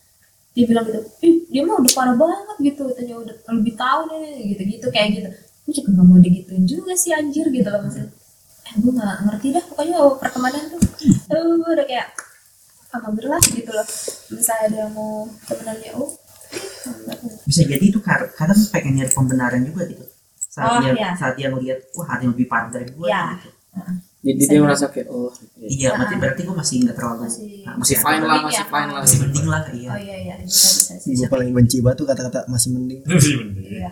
dia 0.55 0.65
bilang 0.65 0.85
gitu 0.87 1.01
ih 1.21 1.35
dia 1.47 1.63
mah 1.63 1.77
udah 1.77 1.93
parah 1.93 2.15
banget 2.15 2.57
gitu 2.63 2.83
katanya 2.89 3.15
udah 3.19 3.35
lebih 3.53 3.75
tahu 3.75 4.01
nih 4.09 4.23
gitu 4.51 4.63
gitu 4.71 4.87
kayak 4.89 5.09
gitu 5.13 5.29
gue 5.65 5.73
juga 5.73 5.89
nggak 5.93 6.07
mau 6.07 6.19
digituin 6.19 6.65
juga 6.65 6.93
sih 6.95 7.11
anjir 7.11 7.47
gitu 7.49 7.67
loh 7.67 7.81
maksudnya 7.83 8.11
eh 8.65 8.75
gue 8.75 8.93
nggak 8.93 9.17
ngerti 9.25 9.47
dah 9.51 9.65
pokoknya 9.67 9.97
pertemanan 10.17 10.63
tuh 10.71 10.81
aduh 11.29 11.43
gue 11.59 11.71
udah 11.75 11.87
kayak 11.87 12.09
alhamdulillah 12.91 13.43
gitu 13.43 13.71
loh 13.71 13.87
misalnya 14.31 14.63
ada 14.65 14.77
yang 14.87 14.93
mau 14.93 15.13
temenannya 15.45 15.91
oh 15.95 16.11
bisa 17.45 17.63
jadi 17.67 17.85
itu 17.85 17.99
kadang 17.99 18.61
pengen 18.71 18.93
nyari 18.97 19.11
pembenaran 19.11 19.63
juga 19.65 19.83
gitu 19.91 20.05
saat 20.39 20.71
Oh, 20.71 20.79
dia 20.79 20.95
iya. 20.95 21.11
saat 21.19 21.35
dia 21.35 21.51
ngeliat 21.51 21.83
wah 21.99 22.07
ada 22.15 22.23
yang 22.23 22.33
lebih 22.39 22.47
parah 22.47 22.71
dari 22.71 22.87
gue 22.87 23.07
Iya. 23.11 23.23
gitu. 23.35 23.49
Jadi 24.25 24.41
Bisa 24.41 24.51
dia 24.51 24.61
merasa 24.65 24.87
kayak 24.89 25.09
oh 25.13 25.29
iya. 25.61 25.69
iya 25.69 25.89
berarti 25.93 26.15
berarti 26.17 26.41
gue 26.43 26.57
masih 26.57 26.75
nggak 26.81 26.97
terlalu 26.97 27.21
Masih- 27.29 27.45
nah, 27.61 27.75
masih 27.77 27.97
fine 27.97 28.23
lah 28.25 28.39
masih 28.41 28.65
fine 28.65 28.91
lah 28.91 29.01
masih 29.05 29.19
penting 29.21 29.47
lah 29.47 29.61
iya 29.71 29.89
oh 29.93 29.99
iya 30.01 30.17
iya 30.19 30.35
bisa 30.41 30.69
bisa 30.73 30.95
sih 30.97 31.13
Gue 31.15 31.29
paling 31.29 31.51
benci 31.53 31.77
banget 31.79 31.97
tuh 32.01 32.07
kata-kata 32.09 32.39
masih 32.49 32.69
mending. 32.73 33.01
Iya, 33.05 33.37
bener. 33.39 33.63
Iya. 33.69 33.91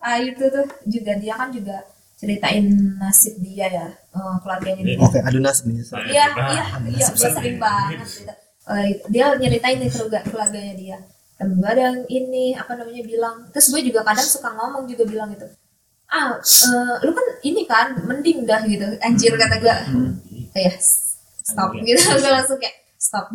ah 0.00 0.16
itu 0.16 0.44
tuh 0.48 0.64
juga 0.88 1.12
dia 1.14 1.34
kan 1.36 1.52
juga 1.52 1.76
ceritain 2.16 2.64
nasib 2.96 3.36
dia 3.38 3.68
ya 3.68 3.86
eh, 3.88 4.36
keluarganya 4.40 4.82
dia. 4.82 4.96
Oke, 4.98 5.18
adu 5.20 5.38
nasib 5.38 5.68
nih. 5.68 5.84
Iya 6.08 6.24
iya 6.48 6.64
iya 6.88 7.06
sering 7.12 7.56
banget 7.56 8.00
cerita. 8.02 8.32
Eh, 8.70 8.88
dia 9.08 9.24
nyeritain 9.36 9.76
nih 9.76 9.88
keluarga 9.88 10.20
keluarganya 10.24 10.74
dia. 10.74 10.98
Temen 11.36 11.56
gue 11.56 11.68
ada 11.68 11.82
yang 11.90 11.98
ini 12.06 12.52
apa 12.52 12.76
namanya 12.76 13.02
bilang. 13.02 13.36
Terus 13.52 13.72
gue 13.72 13.80
juga 13.88 14.00
kadang 14.04 14.24
suka 14.24 14.52
ngomong 14.52 14.84
juga 14.84 15.04
bilang 15.04 15.28
gitu. 15.32 15.48
Ah, 16.10 16.34
eh, 16.36 16.94
lu 17.00 17.10
kan 17.10 17.26
ini 17.40 17.62
kan 17.64 17.94
mending 18.02 18.42
dah 18.42 18.60
gitu. 18.64 18.82
Anjir 18.98 19.32
kata 19.34 19.56
gue. 19.56 19.76
Hmm. 19.88 20.10
Ya 20.52 20.74
stop 21.40 21.70
gitu. 21.76 21.94
gue 22.22 22.30
langsung 22.30 22.58
kayak 22.58 22.76
stop. 22.96 23.30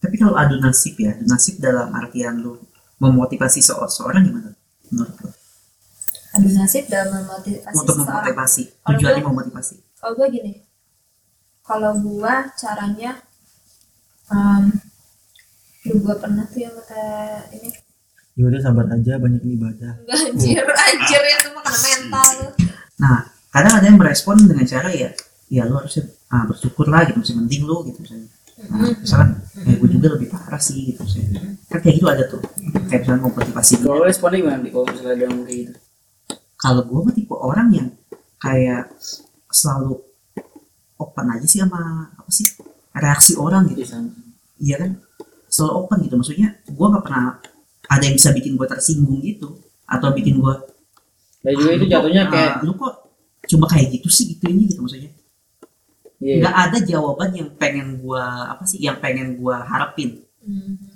tapi 0.00 0.16
kalau 0.16 0.32
adu 0.32 0.56
nasib 0.56 0.96
ya 0.96 1.12
adu 1.12 1.28
nasib 1.28 1.60
dalam 1.60 1.92
artian 1.92 2.40
lu 2.40 2.56
memotivasi 2.96 3.60
se- 3.60 3.76
seorang 3.92 4.24
gimana 4.24 4.50
menurut 4.88 5.12
lu 5.20 5.28
Aduh 6.30 6.52
nasib 6.56 6.88
dalam 6.88 7.20
memotivasi 7.20 7.74
untuk 7.74 7.94
seseorang. 7.94 8.08
memotivasi 8.24 8.62
Kalau 8.72 8.96
tujuannya 8.96 9.22
memotivasi 9.22 9.74
kalau 10.00 10.12
gue 10.16 10.26
gini 10.30 10.52
kalau 11.60 11.92
gue 12.00 12.34
caranya 12.56 13.10
um, 14.28 14.72
gue 15.82 16.14
pernah 16.16 16.44
tuh 16.44 16.60
yang 16.60 16.74
kata 16.80 17.04
ini 17.52 17.68
Ya 18.40 18.48
udah 18.48 18.60
sabar 18.64 18.88
aja, 18.88 19.20
banyak 19.20 19.44
ibadah. 19.44 20.00
anjir 20.08 20.64
anjir 20.64 21.22
ya 21.28 21.36
tuh 21.44 21.52
mah 21.52 21.60
kena 21.60 21.78
mental. 21.84 22.56
Nah 22.96 23.28
kadang 23.52 23.74
ada 23.76 23.84
yang 23.84 24.00
merespon 24.00 24.40
dengan 24.40 24.64
cara 24.64 24.88
ya 24.88 25.12
ya 25.52 25.68
lu 25.68 25.76
harusnya 25.76 26.08
ah, 26.32 26.48
bersyukur 26.48 26.88
lah 26.88 27.04
gitu 27.04 27.20
masih 27.20 27.36
mending 27.36 27.68
lu 27.68 27.84
gitu 27.84 28.00
misalnya. 28.00 28.32
Nah, 28.70 28.96
misalkan 28.96 29.44
eh, 29.68 29.76
gue 29.76 29.88
juga 29.92 30.16
lebih 30.16 30.32
parah 30.32 30.56
sih 30.56 30.88
gitu 30.88 31.04
misalnya. 31.04 31.52
Kan 31.68 31.84
kayak 31.84 31.94
gitu 32.00 32.06
ada 32.08 32.24
tuh. 32.32 32.40
Kayak 32.88 33.00
misalnya 33.04 33.20
memotivasi 33.28 33.72
dia. 33.76 33.84
kalau 33.84 34.00
responnya 34.08 34.38
gimana 34.40 34.58
nih 34.64 34.72
kalau 34.72 34.84
misalnya 34.88 35.16
dia 35.20 35.26
ngomong 35.28 35.44
kayak 35.44 35.58
gitu? 35.60 35.72
Kalau 36.56 36.82
gue 36.88 37.00
mah 37.04 37.12
tipe 37.12 37.36
orang 37.36 37.68
yang 37.76 37.88
kayak 38.40 38.84
selalu 39.52 40.00
open 40.96 41.26
aja 41.28 41.44
sih 41.44 41.60
sama 41.60 42.08
apa 42.08 42.30
sih 42.32 42.48
reaksi 42.96 43.36
orang 43.36 43.68
gitu. 43.68 43.84
Iya 44.64 44.76
kan? 44.80 44.90
Selalu 45.52 45.72
open 45.76 45.98
gitu. 46.08 46.14
Maksudnya 46.16 46.48
gue 46.64 46.86
nggak 46.88 47.04
pernah 47.04 47.36
ada 47.88 48.02
yang 48.04 48.18
bisa 48.18 48.34
bikin 48.34 48.58
gue 48.58 48.66
tersinggung 48.68 49.22
gitu 49.24 49.56
atau 49.88 50.12
bikin 50.12 50.38
gue 50.42 50.54
dan 51.40 51.52
juga 51.56 51.70
itu 51.72 51.86
jatuhnya 51.88 52.22
kayak 52.28 52.52
lu 52.68 52.76
kok 52.76 52.94
cuma 53.48 53.64
kayak 53.64 53.96
gitu 53.96 54.08
sih 54.12 54.36
gitu 54.36 54.44
ini 54.52 54.68
gitu 54.68 54.84
maksudnya. 54.84 55.10
Iya. 56.20 56.44
Nggak 56.44 56.56
ada 56.68 56.78
jawaban 56.84 57.30
yang 57.32 57.48
pengen 57.56 57.96
gue 57.96 58.24
apa 58.24 58.64
sih 58.68 58.78
yang 58.84 59.00
pengen 59.00 59.40
gue 59.40 59.56
harapin 59.56 60.20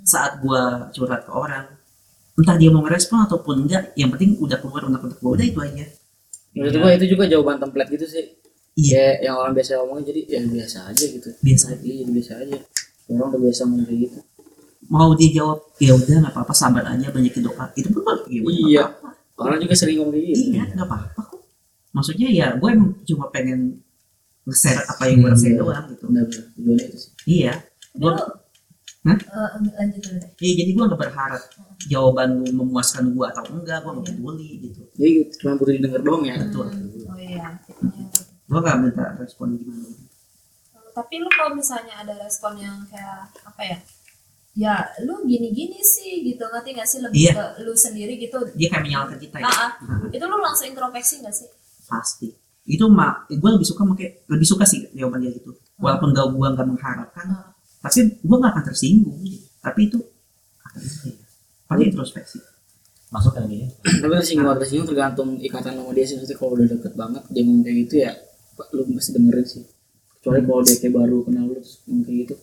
saat 0.05 0.45
gue 0.45 0.62
curhat 0.93 1.25
ke 1.25 1.33
orang. 1.33 1.64
Entah 2.37 2.57
dia 2.61 2.69
mau 2.69 2.85
ngerespon 2.85 3.25
ataupun 3.25 3.64
enggak 3.64 3.95
yang 3.97 4.11
penting 4.12 4.37
udah 4.37 4.59
keluar 4.61 4.85
udah 4.85 5.00
keluar 5.00 5.38
udah 5.38 5.47
itu 5.47 5.61
aja. 5.62 5.87
Menurut 6.55 6.75
gua 6.83 6.91
itu 6.95 7.07
juga 7.11 7.25
jawaban 7.31 7.62
template 7.62 7.91
gitu 7.95 8.07
sih. 8.11 8.26
Iya. 8.75 8.91
Kayak 8.91 9.17
yang 9.23 9.37
orang 9.38 9.53
biasa 9.55 9.71
ngomongin 9.81 10.05
jadi 10.11 10.21
ya 10.29 10.41
biasa 10.43 10.79
aja 10.91 11.05
gitu. 11.09 11.29
Biasa. 11.41 11.67
Iya 11.79 12.05
biasa 12.11 12.33
aja. 12.43 12.59
Orang 13.07 13.29
udah 13.33 13.41
biasa 13.49 13.61
ngomong 13.64 13.87
kayak 13.87 14.00
gitu 14.11 14.19
mau 14.88 15.12
dia 15.14 15.31
jawab 15.33 15.59
ya 15.76 15.93
udah 15.93 16.17
nggak 16.25 16.35
apa-apa 16.35 16.53
sabar 16.53 16.85
aja 16.87 17.09
banyakin 17.09 17.43
doa. 17.43 17.64
Itu 17.73 17.88
pun 17.91 18.03
ya 18.29 18.41
udah, 18.41 18.53
nggak 18.53 18.71
Iya. 18.71 18.85
apa-apa. 18.85 19.11
orang 19.35 19.59
juga 19.59 19.75
sering 19.75 19.99
ngomong 19.99 20.14
gitu. 20.14 20.55
Iya 20.55 20.62
nggak 20.73 20.87
apa-apa 20.87 21.21
kok. 21.26 21.41
Maksudnya 21.91 22.29
ya 22.31 22.47
gue 22.55 22.69
emang 22.71 22.91
cuma 23.03 23.26
pengen 23.29 23.83
nge-share 24.45 24.79
apa 24.85 25.03
yang 25.09 25.19
gue 25.21 25.31
rasain 25.33 25.53
Hmm. 25.53 25.61
doang 25.64 25.85
gitu. 25.91 26.05
Benar 26.07 26.25
benar. 26.29 26.79
Itu 26.87 26.97
sih? 26.99 27.11
Iya. 27.26 27.53
Lu 27.99 28.09
Gua- 28.09 28.43
Eh, 29.05 29.21
lanjut 29.76 30.00
dulu 30.00 30.17
deh. 30.17 30.31
Iya 30.41 30.53
jadi 30.59 30.71
gue 30.73 30.85
nggak 30.88 31.00
berharap 31.03 31.43
jawaban 31.85 32.41
lu 32.41 32.49
memuaskan 32.57 33.12
gue 33.12 33.26
atau 33.29 33.45
enggak 33.53 33.85
gue 33.85 33.91
nggak 33.93 34.07
peduli 34.09 34.49
gitu. 34.64 34.81
Jadi 34.97 35.11
cuma 35.37 35.53
butuh 35.59 35.75
didengar 35.76 36.00
doang 36.00 36.25
ya? 36.25 36.35
Betul. 36.41 36.67
Oh 37.05 37.19
iya 37.21 37.29
iya 37.29 37.49
gue 38.45 38.59
gak 38.61 38.76
minta 38.79 39.05
respon 39.17 39.57
gimana. 39.57 39.88
Tapi 40.95 41.14
lu 41.19 41.29
kalau 41.29 41.53
misalnya 41.53 42.00
ada 42.00 42.14
respon 42.17 42.55
yang 42.55 42.81
kayak 42.87 43.29
apa 43.43 43.61
ya 43.61 43.76
ya 44.55 44.75
lu 45.03 45.23
gini-gini 45.25 45.79
sih 45.79 46.23
gitu. 46.25 46.43
Ngerti 46.43 46.71
gak 46.73 46.87
sih? 46.87 46.99
Lebih 46.99 47.19
Iya. 47.21 47.33
ke 47.35 47.45
lu 47.63 47.75
sendiri 47.75 48.15
gitu. 48.17 48.39
Dia 48.55 48.69
kayak 48.69 48.83
menyalahkan 48.83 49.19
kita 49.19 49.37
ya. 49.39 49.45
Ah, 49.45 49.55
ah. 49.61 49.71
Nah, 49.83 49.99
itu 50.09 50.25
lu 50.25 50.37
langsung 50.39 50.67
introspeksi 50.67 51.15
gak 51.21 51.35
sih? 51.35 51.49
Pasti. 51.85 52.29
Itu 52.65 52.89
mah 52.89 53.29
gue 53.29 53.51
lebih 53.51 53.65
suka 53.65 53.85
pakai 53.85 54.25
lebih 54.27 54.47
suka 54.47 54.65
sih 54.65 54.89
jawaban 54.93 55.21
dia 55.21 55.31
gitu. 55.31 55.53
Walaupun 55.77 56.11
gak 56.11 56.27
gue 56.31 56.47
nggak 56.49 56.67
mengharapkan 56.67 57.27
Ah. 57.29 57.51
tapi 57.83 58.17
gue 58.17 58.37
gak 58.39 58.53
akan 58.53 58.65
tersinggung 58.65 59.19
gitu. 59.21 59.45
tapi 59.59 59.89
itu 59.89 59.99
ya. 60.01 61.13
Paling 61.65 61.89
introspeksi. 61.91 62.39
Masuk 63.09 63.31
kan 63.33 63.47
dia 63.47 63.67
tapi 64.03 64.13
tersinggung 64.15 64.49
atau 64.49 64.61
tersinggung 64.61 64.89
tergantung 64.89 65.29
ikatan 65.39 65.73
sama 65.75 65.91
dia 65.93 66.05
sih. 66.05 66.15
Maksudnya 66.15 66.37
kalau 66.37 66.53
udah 66.55 66.67
deket 66.69 66.93
banget 66.95 67.23
dia 67.29 67.43
ngomong 67.43 67.63
kayak 67.63 67.77
gitu 67.87 67.95
ya 68.01 68.13
lu 68.71 68.83
mesti 68.87 69.11
dengerin 69.13 69.47
sih. 69.47 69.63
Kecuali 70.15 70.41
kalau 70.43 70.63
dia 70.63 70.77
kayak 70.79 70.95
baru 70.95 71.17
kenal 71.23 71.45
lu 71.45 71.55
terus 71.59 71.83
ngomong 71.85 72.05
kayak 72.05 72.19
gitu 72.23 72.35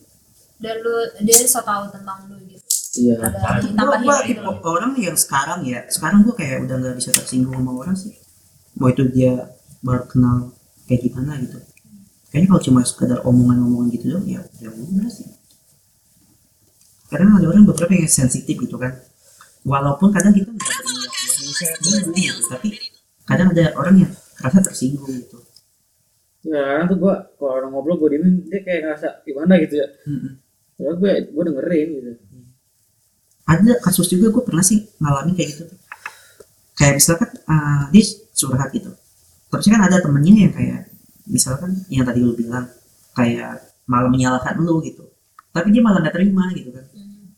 dan 0.62 0.74
lu 0.80 0.94
dia 1.26 1.44
so 1.44 1.60
tau 1.60 1.90
tentang 1.90 2.30
lu 2.30 2.38
gitu. 2.46 2.62
Iya. 3.02 3.14
Ada 3.18 3.38
gue 3.58 3.74
ditambahin 3.74 4.04
gue 4.06 4.18
gitu. 4.30 4.40
tipe 4.46 4.68
orang 4.68 4.92
yang 4.96 5.18
sekarang 5.18 5.60
ya. 5.66 5.80
Sekarang 5.90 6.22
gue 6.22 6.34
kayak 6.38 6.64
udah 6.68 6.76
nggak 6.78 6.96
bisa 6.96 7.10
tersinggung 7.10 7.58
sama 7.58 7.72
orang 7.74 7.96
sih. 7.98 8.14
Mau 8.78 8.88
itu 8.88 9.04
dia 9.10 9.52
baru 9.82 10.06
kenal 10.06 10.54
kayak 10.86 11.00
gimana 11.08 11.40
gitu. 11.42 11.58
Kayaknya 12.30 12.48
kalau 12.48 12.62
cuma 12.64 12.80
sekedar 12.86 13.18
omongan-omongan 13.26 13.86
gitu 13.92 14.04
doang 14.16 14.24
ya 14.24 14.40
ya 14.62 14.68
udah 14.72 15.10
sih. 15.12 15.28
Kadang 17.12 17.36
ada 17.36 17.46
orang 17.52 17.68
beberapa 17.68 17.92
yang 17.92 18.08
sensitif 18.08 18.56
gitu 18.56 18.76
kan. 18.80 18.96
Walaupun 19.68 20.10
kadang 20.16 20.32
kita 20.32 20.48
nggak 20.48 20.64
berniat 20.80 21.76
buat 21.84 22.04
gitu, 22.16 22.42
tapi 22.50 22.68
kadang 23.28 23.54
ada 23.54 23.64
orang 23.78 23.94
yang 24.02 24.10
kerasa 24.34 24.58
tersinggung 24.64 25.12
gitu. 25.12 25.38
Ya 26.42 26.58
kadang 26.58 26.86
tuh 26.90 26.98
gua 26.98 27.14
kalau 27.38 27.52
orang 27.62 27.70
ngobrol 27.70 28.00
gua 28.00 28.10
diemin 28.10 28.42
dia 28.48 28.64
kayak 28.64 28.80
ngerasa 28.82 29.22
gimana 29.22 29.60
gitu 29.62 29.78
ya. 29.78 29.86
Padahal 30.82 30.98
gue 30.98 31.12
gue 31.30 31.42
dengerin 31.46 31.88
gitu. 31.94 32.10
Ada 33.46 33.78
kasus 33.86 34.10
juga 34.10 34.34
gue 34.34 34.42
pernah 34.42 34.66
sih 34.66 34.82
ngalamin 34.98 35.38
kayak 35.38 35.50
gitu. 35.54 35.64
Kayak 36.74 36.98
misalkan 36.98 37.30
uh, 37.46 37.86
dia 37.94 38.02
curhat 38.34 38.74
gitu. 38.74 38.90
Terusnya 39.46 39.78
kan 39.78 39.82
ada 39.86 40.02
temennya 40.02 40.50
yang 40.50 40.54
kayak 40.58 40.80
misalkan 41.30 41.70
yang 41.86 42.02
tadi 42.02 42.18
lu 42.18 42.34
bilang 42.34 42.66
kayak 43.14 43.62
malah 43.86 44.10
menyalahkan 44.10 44.58
lu 44.58 44.82
gitu. 44.82 45.06
Tapi 45.54 45.70
dia 45.70 45.86
malah 45.86 46.02
nggak 46.02 46.18
terima 46.18 46.50
gitu 46.50 46.74
kan. 46.74 46.82
Hmm. 46.98 47.30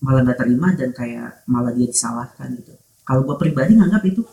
malah 0.00 0.24
nggak 0.24 0.38
terima 0.40 0.68
dan 0.72 0.90
kayak 0.96 1.44
malah 1.44 1.72
dia 1.76 1.92
disalahkan 1.92 2.48
gitu. 2.56 2.72
Kalau 3.04 3.20
gue 3.28 3.36
pribadi 3.36 3.76
nganggap 3.76 4.00
itu 4.08 4.24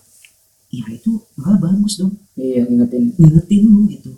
ya 0.71 0.87
itu 0.95 1.19
malah 1.35 1.59
bagus 1.59 1.99
dong. 1.99 2.15
Iya 2.39 2.71
ngingetin. 2.71 3.19
Ngingetin 3.19 3.63
lu 3.67 3.83
gitu. 3.91 4.15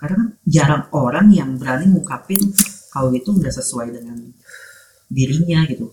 Karena 0.00 0.24
kan 0.24 0.28
jarang 0.48 0.84
orang 0.96 1.28
yang 1.36 1.60
berani 1.60 1.92
ngungkapin 1.92 2.40
kalau 2.94 3.10
itu 3.10 3.26
nggak 3.26 3.50
sesuai 3.50 3.90
dengan 3.90 4.14
dirinya 5.10 5.66
gitu. 5.66 5.90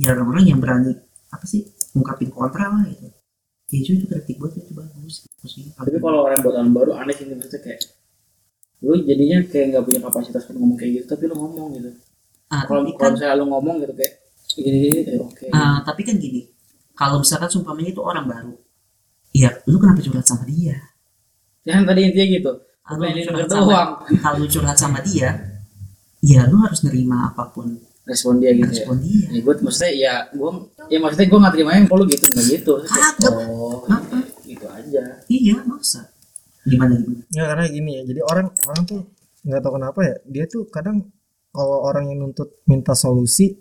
Jarang 0.00 0.32
orang 0.32 0.48
yang 0.48 0.56
berani 0.56 0.96
apa 1.28 1.44
sih 1.44 1.68
ngungkapin 1.92 2.32
kontra 2.32 2.72
lah 2.72 2.88
gitu. 2.88 3.12
Ya 3.68 3.76
itu 3.84 3.90
itu 4.00 4.06
kritik 4.08 4.40
buat 4.40 4.56
itu 4.56 4.72
bagus 4.72 5.28
gitu 5.28 5.44
sih. 5.44 5.64
Tapi 5.76 6.00
kalau 6.00 6.24
orang 6.24 6.40
buat 6.40 6.56
orang 6.56 6.72
baru 6.72 6.96
aneh 6.96 7.12
sih 7.12 7.28
maksudnya 7.28 7.60
kayak 7.60 7.80
lu 8.80 8.96
jadinya 9.04 9.44
kayak 9.44 9.66
nggak 9.76 9.84
punya 9.84 10.00
kapasitas 10.00 10.48
untuk 10.48 10.60
ngomong 10.64 10.78
kayak 10.80 11.04
gitu 11.04 11.06
tapi 11.12 11.28
lu 11.28 11.36
ngomong 11.36 11.68
gitu. 11.76 11.90
Ah, 12.48 12.64
kalau 12.64 12.88
kan 12.96 13.12
misalnya 13.12 13.36
lu 13.36 13.46
ngomong 13.52 13.76
gitu 13.84 13.92
kayak 13.92 14.12
gini 14.56 14.78
gini 14.80 15.00
ya 15.04 15.20
oke. 15.20 15.46
Ah, 15.52 15.84
tapi 15.84 16.08
kan 16.08 16.16
gini 16.16 16.48
kalau 16.96 17.20
misalkan 17.20 17.52
sumpamanya 17.52 17.92
itu 17.92 18.00
orang 18.00 18.24
baru 18.24 18.56
ya 19.36 19.52
lu 19.68 19.76
kenapa 19.76 20.00
curhat 20.00 20.24
sama 20.24 20.48
dia? 20.48 20.80
Jangan 21.68 21.84
tadi 21.84 22.00
intinya 22.08 22.26
gitu. 22.32 22.52
Kalau 22.84 23.00
curhat 23.04 23.48
sama 23.52 23.76
kalau 24.24 24.44
curhat 24.48 24.76
sama 24.80 24.98
dia 25.04 25.53
ya 26.24 26.48
lu 26.48 26.56
harus 26.64 26.80
nerima 26.80 27.28
apa 27.28 27.52
pun 27.52 27.76
respon 28.08 28.40
dia 28.40 28.52
gitu 28.52 28.68
ya? 28.68 28.84
respon 28.84 28.96
dia. 29.04 29.24
Ya 29.32 29.40
gue 29.44 29.54
maksudnya 29.60 29.92
ya 29.92 30.14
gue 30.32 30.50
ya 30.88 30.98
maksudnya 31.00 31.26
gue 31.28 31.38
nggak 31.40 31.54
terima 31.56 31.70
yang 31.76 31.86
kalau 31.88 32.04
gitu 32.08 32.24
nggak 32.28 32.46
gitu. 32.48 32.72
Kagak. 32.84 33.32
oh 33.48 33.80
Apa? 33.88 34.16
gitu 34.44 34.66
aja. 34.68 35.02
Iya 35.28 35.56
masa? 35.64 36.00
Gimana 36.64 36.96
gimana? 36.96 37.22
Ya 37.32 37.42
karena 37.48 37.64
gini 37.68 37.90
ya 38.00 38.02
jadi 38.08 38.20
orang 38.24 38.46
orang 38.68 38.82
tuh 38.84 39.00
nggak 39.44 39.60
tahu 39.60 39.72
kenapa 39.76 40.00
ya 40.00 40.14
dia 40.24 40.44
tuh 40.48 40.62
kadang 40.72 40.96
kalau 41.52 41.84
orang 41.84 42.08
yang 42.08 42.24
nuntut 42.24 42.64
minta 42.64 42.96
solusi 42.96 43.52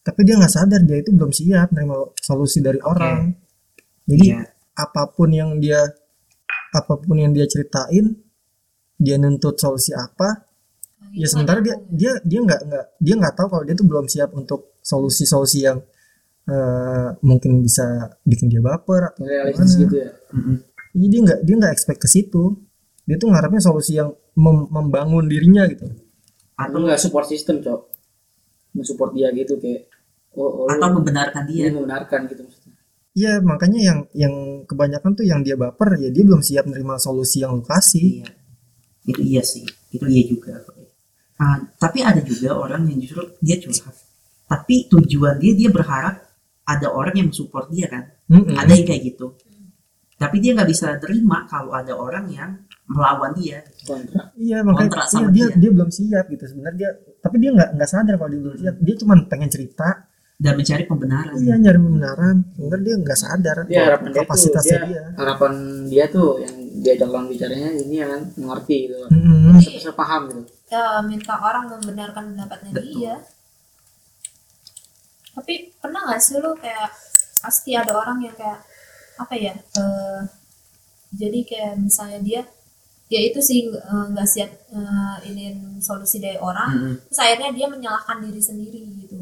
tapi 0.00 0.22
dia 0.22 0.38
nggak 0.38 0.52
sadar 0.52 0.80
dia 0.86 1.02
itu 1.02 1.10
belum 1.10 1.32
siap 1.34 1.72
menerima 1.74 1.96
solusi 2.20 2.62
dari 2.62 2.78
orang. 2.84 3.32
Jadi 4.06 4.26
Iya. 4.32 4.44
apa 4.78 5.10
pun 5.10 5.34
yang 5.34 5.58
dia 5.58 5.82
apa 6.70 6.94
pun 7.00 7.16
yang 7.18 7.34
dia 7.34 7.48
ceritain 7.50 8.14
dia 8.96 9.16
nuntut 9.18 9.58
solusi 9.58 9.90
apa 9.92 10.45
ya 11.14 11.26
itu 11.26 11.30
sementara 11.30 11.58
dia 11.62 11.76
nyambung. 11.76 11.90
dia 11.90 12.12
dia 12.24 12.40
nggak 12.42 12.60
nggak 12.68 12.84
dia 12.98 13.14
nggak 13.20 13.34
tahu 13.38 13.48
kalau 13.52 13.64
dia 13.66 13.74
tuh 13.78 13.86
belum 13.86 14.06
siap 14.08 14.30
untuk 14.34 14.60
solusi-solusi 14.82 15.58
yang 15.66 15.78
eh, 16.48 17.08
mungkin 17.22 17.62
bisa 17.62 17.86
bikin 18.22 18.46
dia 18.52 18.62
baper 18.62 19.12
atau 19.12 19.24
realistis 19.26 19.74
gitu 19.78 19.94
ya 20.02 20.10
Mm-mm. 20.34 20.56
Jadi 20.96 21.06
dia 21.12 21.20
nggak 21.28 21.40
dia 21.44 21.54
nggak 21.60 21.72
expect 21.76 22.00
ke 22.00 22.08
situ. 22.08 22.56
Dia 23.04 23.16
tuh 23.20 23.28
ngarepnya 23.30 23.60
solusi 23.62 24.00
yang 24.00 24.10
mem- 24.34 24.68
membangun 24.72 25.28
dirinya 25.28 25.68
gitu. 25.68 25.86
atau 26.56 26.78
nggak 26.80 26.96
support 26.96 27.28
system 27.28 27.60
cok 27.60 27.80
mensupport 28.76 29.10
dia 29.12 29.28
gitu 29.32 29.56
kayak 29.60 29.88
oh, 30.36 30.64
oh 30.64 30.68
atau 30.68 30.88
membenarkan 30.96 31.44
dia 31.48 31.68
dia 31.68 31.74
membenarkan 31.76 32.28
gitu 32.28 32.42
maksudnya 32.44 32.74
Iya 33.16 33.40
makanya 33.40 33.80
yang 33.80 33.98
yang 34.12 34.34
kebanyakan 34.68 35.16
tuh 35.16 35.24
yang 35.24 35.40
dia 35.40 35.56
baper 35.56 35.96
ya 35.96 36.12
dia 36.12 36.20
belum 36.20 36.44
siap 36.44 36.68
menerima 36.68 37.00
solusi 37.00 37.40
yang 37.40 37.56
lu 37.56 37.64
kasih. 37.64 38.20
iya 38.20 38.28
itu 39.08 39.20
iya 39.24 39.42
sih 39.44 39.64
itu 39.92 40.04
iya 40.04 40.22
juga 40.28 40.60
Ah, 41.36 41.60
tapi 41.76 42.00
ada 42.00 42.24
juga 42.24 42.56
orang 42.56 42.88
yang 42.88 42.96
justru 42.96 43.20
dia 43.44 43.60
curhat 43.60 43.92
tapi 44.48 44.88
tujuan 44.88 45.36
dia 45.36 45.52
dia 45.52 45.68
berharap 45.68 46.24
ada 46.64 46.88
orang 46.88 47.12
yang 47.12 47.28
support 47.28 47.68
dia 47.68 47.92
kan 47.92 48.08
Mm-mm. 48.32 48.56
ada 48.56 48.72
yang 48.72 48.88
kayak 48.88 49.02
gitu 49.12 49.36
tapi 50.16 50.40
dia 50.40 50.56
nggak 50.56 50.64
bisa 50.72 50.96
terima 50.96 51.44
kalau 51.44 51.76
ada 51.76 51.92
orang 51.92 52.24
yang 52.32 52.50
melawan 52.88 53.36
dia 53.36 53.60
kontra 53.84 54.32
Iya 54.32 54.64
makanya 54.64 54.90
Kontra 54.96 55.02
iya, 55.12 55.28
dia, 55.28 55.46
dia. 55.52 55.56
dia 55.60 55.70
belum 55.76 55.90
siap 55.92 56.24
gitu 56.32 56.44
sebenarnya 56.46 56.78
dia 56.78 56.90
tapi 57.20 57.36
dia 57.36 57.50
nggak 57.52 57.68
nggak 57.76 57.90
sadar 57.90 58.14
kalau 58.16 58.30
dia 58.32 58.40
belum 58.40 58.56
siap. 58.56 58.74
Dia 58.80 58.94
cuma 58.96 59.14
pengen 59.26 59.50
cerita. 59.52 59.88
dan 60.36 60.52
mencari 60.52 60.84
pembenaran 60.84 61.32
Iya 61.40 61.56
nyari 61.56 61.78
pembenaran. 61.80 62.36
Sebenarnya 62.52 62.84
dia 62.84 62.96
nggak 63.00 63.18
sadar 63.18 63.56
dia 63.64 63.80
harapan 63.88 64.08
kapasitasnya 64.12 64.78
dia, 64.84 64.88
dia. 64.88 65.02
harapan 65.16 65.52
dia 65.88 66.04
tuh 66.12 66.28
yang 66.44 66.56
diajak 66.76 67.08
lawan 67.08 67.26
bicaranya 67.26 67.70
ini 67.72 67.96
ya 67.98 68.06
kan 68.12 68.22
mengerti 68.36 68.76
gitu 68.86 68.96
Mm-mm. 69.08 69.56
bisa, 69.56 69.70
bisa 69.72 69.90
paham 69.96 70.28
gitu 70.28 70.42
ya 70.68 71.00
minta 71.00 71.34
orang 71.38 71.64
membenarkan 71.72 72.24
pendapatnya 72.34 72.70
Betul. 72.74 72.90
dia 72.92 73.14
tapi 75.36 75.54
pernah 75.76 76.00
nggak 76.08 76.20
sih 76.20 76.40
lu 76.40 76.56
kayak 76.56 76.88
pasti 77.40 77.76
ada 77.76 77.92
orang 77.92 78.18
yang 78.24 78.34
kayak 78.34 78.60
apa 79.16 79.34
ya 79.36 79.54
eh, 79.54 80.20
jadi 81.12 81.38
kayak 81.44 81.72
misalnya 81.78 82.18
dia 82.24 82.42
ya 83.06 83.20
itu 83.22 83.38
sih 83.38 83.68
eh, 83.68 84.04
nggak 84.12 84.28
siap 84.28 84.50
eh, 84.72 85.16
iniin 85.28 85.78
solusi 85.78 86.18
dari 86.18 86.40
orang 86.40 86.70
Mm-mm. 86.72 86.94
terus 87.12 87.20
akhirnya 87.20 87.50
dia 87.52 87.66
menyalahkan 87.68 88.20
diri 88.24 88.40
sendiri 88.40 88.80
gitu 89.04 89.20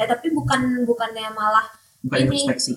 eh 0.00 0.06
tapi 0.08 0.32
bukan 0.32 0.82
bukannya 0.88 1.30
malah 1.32 1.68
bukan 2.00 2.18
Ini- 2.18 2.28
introspeksi 2.32 2.72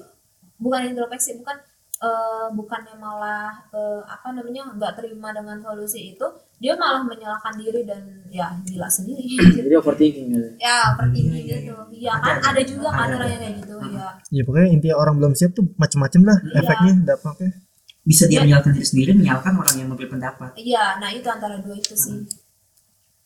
bukan 0.60 0.82
introspeksi 0.91 1.32
bukan 1.39 1.58
eh, 1.97 2.47
bukannya 2.51 2.95
malah 2.95 3.51
eh, 3.69 4.01
apa 4.03 4.27
namanya 4.31 4.67
nggak 4.71 4.93
terima 4.95 5.31
dengan 5.31 5.58
solusi 5.60 6.12
itu 6.12 6.27
dia 6.55 6.71
malah 6.75 7.03
menyalahkan 7.03 7.55
diri 7.55 7.84
dan 7.84 7.99
ya 8.29 8.47
gila 8.63 8.88
sendiri 8.88 9.27
jadi 9.60 9.75
overthinking 9.75 10.27
gitu 10.31 10.49
ya 10.58 10.95
overthinking 10.95 11.36
Iya, 11.36 11.43
iya, 11.43 11.58
gitu 11.62 11.71
iya. 11.71 11.84
iya 11.91 12.13
kan 12.17 12.36
ada. 12.38 12.47
ada 12.51 12.62
juga 12.63 12.88
kan 12.89 13.05
Ada, 13.05 13.15
orang 13.15 13.29
yang 13.29 13.41
kayak 13.41 13.55
gitu 13.60 13.73
ya 13.91 14.08
Ya 14.29 14.41
pokoknya 14.43 14.69
intinya 14.69 14.95
orang 14.97 15.15
belum 15.15 15.34
siap 15.34 15.51
tuh 15.51 15.65
macem-macem 15.75 16.21
lah 16.23 16.38
Iya. 16.41 16.60
efeknya 16.60 16.93
dampaknya. 17.05 17.49
bisa 18.03 18.23
dia 18.25 18.38
Ya. 18.38 18.41
menyalahkan 18.45 18.71
diri 18.71 18.86
sendiri 18.86 19.12
menyalahkan 19.13 19.53
orang 19.55 19.75
yang 19.75 19.88
memberi 19.89 20.08
pendapat 20.08 20.49
iya 20.58 20.95
nah 20.97 21.10
itu 21.10 21.25
antara 21.25 21.58
dua 21.58 21.73
itu 21.73 21.91
sih 21.91 22.21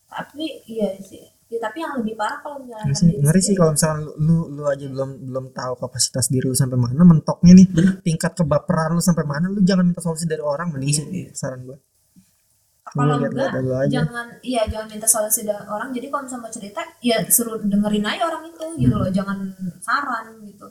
tapi 0.08 0.45
iya 0.65 0.93
sih 0.99 1.21
ya, 1.49 1.59
tapi 1.59 1.77
yang 1.81 1.93
lebih 1.97 2.13
parah 2.13 2.39
kalau 2.39 2.62
menyalahkan 2.62 2.88
Ngeri 2.88 2.95
sih, 2.95 3.07
diri 3.09 3.19
ngeri 3.25 3.41
sih 3.41 3.55
kalau 3.57 3.71
misalnya 3.73 3.99
lu, 4.05 4.13
lu 4.17 4.35
lu 4.53 4.63
aja 4.65 4.85
belum 4.85 5.09
belum 5.27 5.45
tahu 5.51 5.73
kapasitas 5.77 6.25
diri 6.29 6.45
lu 6.45 6.53
sampai 6.53 6.77
mana 6.77 7.01
mentoknya 7.03 7.53
nih 7.57 7.67
Bener. 7.67 7.93
tingkat 7.99 8.31
kebaperan 8.33 8.93
lu 8.93 9.01
sampai 9.01 9.25
mana 9.25 9.49
lu 9.49 9.59
jangan 9.62 9.83
minta 9.83 9.99
solusi 9.99 10.23
dari 10.23 10.39
orang 10.39 10.69
mending 10.69 10.89
Iya, 10.89 10.97
sih 10.97 11.05
iya. 11.09 11.29
saran 11.33 11.65
gua 11.65 11.77
kalau 12.89 13.21
enggak 13.21 13.85
jangan 13.93 14.27
iya 14.41 14.62
jangan 14.65 14.88
minta 14.89 15.05
solusi 15.05 15.45
dari 15.45 15.62
orang 15.65 15.93
jadi 15.93 16.09
kalau 16.09 16.25
misalnya 16.25 16.41
mau 16.41 16.53
cerita 16.53 16.81
ya 17.05 17.17
suruh 17.29 17.62
dengerin 17.62 18.01
aja 18.01 18.23
orang 18.25 18.43
itu 18.49 18.65
gitu 18.81 18.89
Hmm. 18.89 19.01
loh 19.05 19.09
jangan 19.13 19.38
saran 19.77 20.25
gitu 20.41 20.65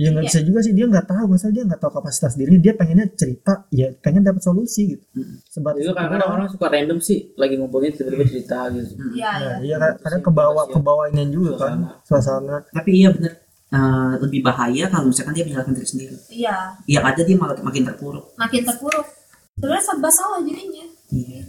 ya 0.00 0.08
nggak 0.08 0.24
Iya. 0.24 0.30
bisa 0.32 0.40
juga 0.40 0.58
sih. 0.64 0.72
Dia 0.72 0.86
nggak 0.88 1.06
tahu 1.06 1.24
masalah 1.28 1.52
dia 1.52 1.64
nggak 1.68 1.76
tahu 1.76 1.92
kapasitas 1.92 2.32
dirinya 2.32 2.60
dia 2.62 2.72
pengennya 2.72 3.06
cerita 3.12 3.52
ya 3.68 3.92
pengen 4.00 4.24
dapat 4.24 4.40
solusi 4.40 4.96
gitu. 4.96 5.04
Mm. 5.12 5.36
sebatas 5.44 5.78
itu 5.78 5.92
kadang-kadang 5.92 6.24
doang. 6.24 6.36
orang 6.40 6.48
suka 6.48 6.66
random 6.66 6.98
sih 6.98 7.18
lagi 7.36 7.54
ngumpulin 7.60 7.92
tiba-tiba 7.92 8.24
cerita 8.24 8.58
gitu. 8.72 8.96
Mm. 8.96 9.12
iya 9.12 9.30
Nah, 9.30 9.38
iya 9.38 9.54
iya. 9.60 9.76
kan 9.76 9.92
kadang 10.00 10.22
kebawa 10.24 10.62
kebawa 10.66 11.02
ini 11.08 11.22
juga 11.28 11.52
kan 11.60 11.76
suasana. 12.02 12.64
tapi 12.72 12.90
iya 12.96 13.12
bener. 13.12 13.32
Eh, 13.70 14.12
lebih 14.18 14.42
bahaya 14.42 14.90
kalau 14.90 15.06
misalkan 15.06 15.30
dia 15.30 15.46
menyalahkan 15.46 15.70
diri 15.70 15.86
sendiri. 15.86 16.16
Iya. 16.26 16.74
Yang 16.90 17.04
ada 17.06 17.20
dia 17.22 17.36
malah 17.38 17.54
makin 17.62 17.86
terpuruk. 17.86 18.34
Makin 18.34 18.62
terpuruk. 18.66 19.06
Sebenarnya 19.54 19.84
serba 19.84 20.10
salah 20.10 20.42
jadinya. 20.42 20.86
Iya. 21.14 21.46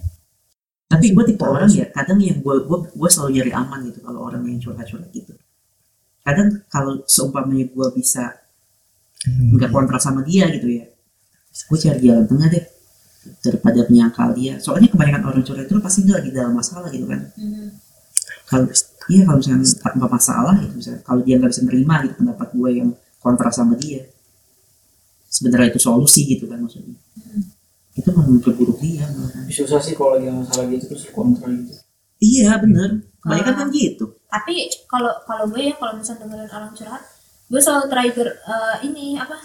Tapi 0.86 1.16
gue 1.16 1.24
tipe 1.24 1.42
orang 1.42 1.72
ya, 1.72 1.88
kadang 1.90 2.20
yang 2.20 2.38
gue 2.38 2.56
gue 2.62 2.78
gue 2.94 3.10
selalu 3.10 3.40
nyari 3.40 3.52
aman 3.56 3.80
gitu 3.90 4.04
kalau 4.04 4.28
orang 4.28 4.44
yang 4.46 4.60
curhat-curhat 4.60 5.10
gitu. 5.10 5.34
Kadang 6.22 6.62
kalau 6.70 7.02
seumpamanya 7.10 7.66
gue 7.72 7.88
bisa 7.98 8.30
nggak 9.28 9.70
kontrak 9.70 10.02
sama 10.02 10.26
dia 10.26 10.50
gitu 10.50 10.66
ya, 10.68 10.86
gue 11.52 11.78
cari 11.78 12.00
jalan 12.02 12.26
tengah 12.26 12.48
deh 12.50 12.66
daripada 13.40 13.86
menyangkal 13.86 14.34
dia. 14.34 14.58
Soalnya 14.58 14.90
kebanyakan 14.90 15.22
orang 15.30 15.44
curhat 15.46 15.66
itu 15.66 15.78
pasti 15.78 16.00
dia 16.02 16.18
lagi 16.18 16.30
dalam 16.32 16.54
masalah 16.54 16.90
gitu 16.90 17.06
kan. 17.06 17.22
Kalau 18.50 18.66
iya 19.08 19.22
kalau 19.24 19.38
misalnya 19.38 19.66
tanpa 19.78 20.08
masalah 20.10 20.54
gitu 20.60 20.74
misalnya 20.74 21.02
kalau 21.06 21.22
dia 21.22 21.36
nggak 21.38 21.52
bisa 21.54 21.64
nerima 21.64 21.96
gitu 22.02 22.14
pendapat 22.18 22.48
gue 22.52 22.70
yang 22.74 22.90
kontrak 23.22 23.54
sama 23.54 23.78
dia, 23.78 24.02
sebenarnya 25.30 25.70
itu 25.72 25.80
solusi 25.80 26.26
gitu 26.26 26.50
kan 26.50 26.60
maksudnya. 26.60 26.98
Itu 27.92 28.10
memperburuk 28.10 28.80
dia. 28.80 29.04
malahan. 29.06 29.46
susah 29.52 29.78
sih 29.78 29.94
kalau 29.94 30.16
lagi 30.16 30.32
masalah 30.32 30.66
gitu 30.72 30.86
terus 30.88 31.06
kontra 31.12 31.52
gitu 31.52 31.76
Iya 32.22 32.54
bener, 32.62 33.02
kebanyakan 33.20 33.54
Ah. 33.54 33.60
kan 33.60 33.68
gitu. 33.74 34.06
tapi 34.30 34.54
kalau 34.88 35.10
kalau 35.26 35.50
gue 35.50 35.62
ya 35.68 35.76
kalau 35.76 35.98
misalnya 35.98 36.24
dengerin 36.24 36.50
orang 36.50 36.72
curhat 36.72 37.04
gue 37.52 37.60
selalu 37.60 37.86
trigger 37.86 38.28
eh, 38.32 38.76
ini 38.82 39.16
apa 39.16 39.36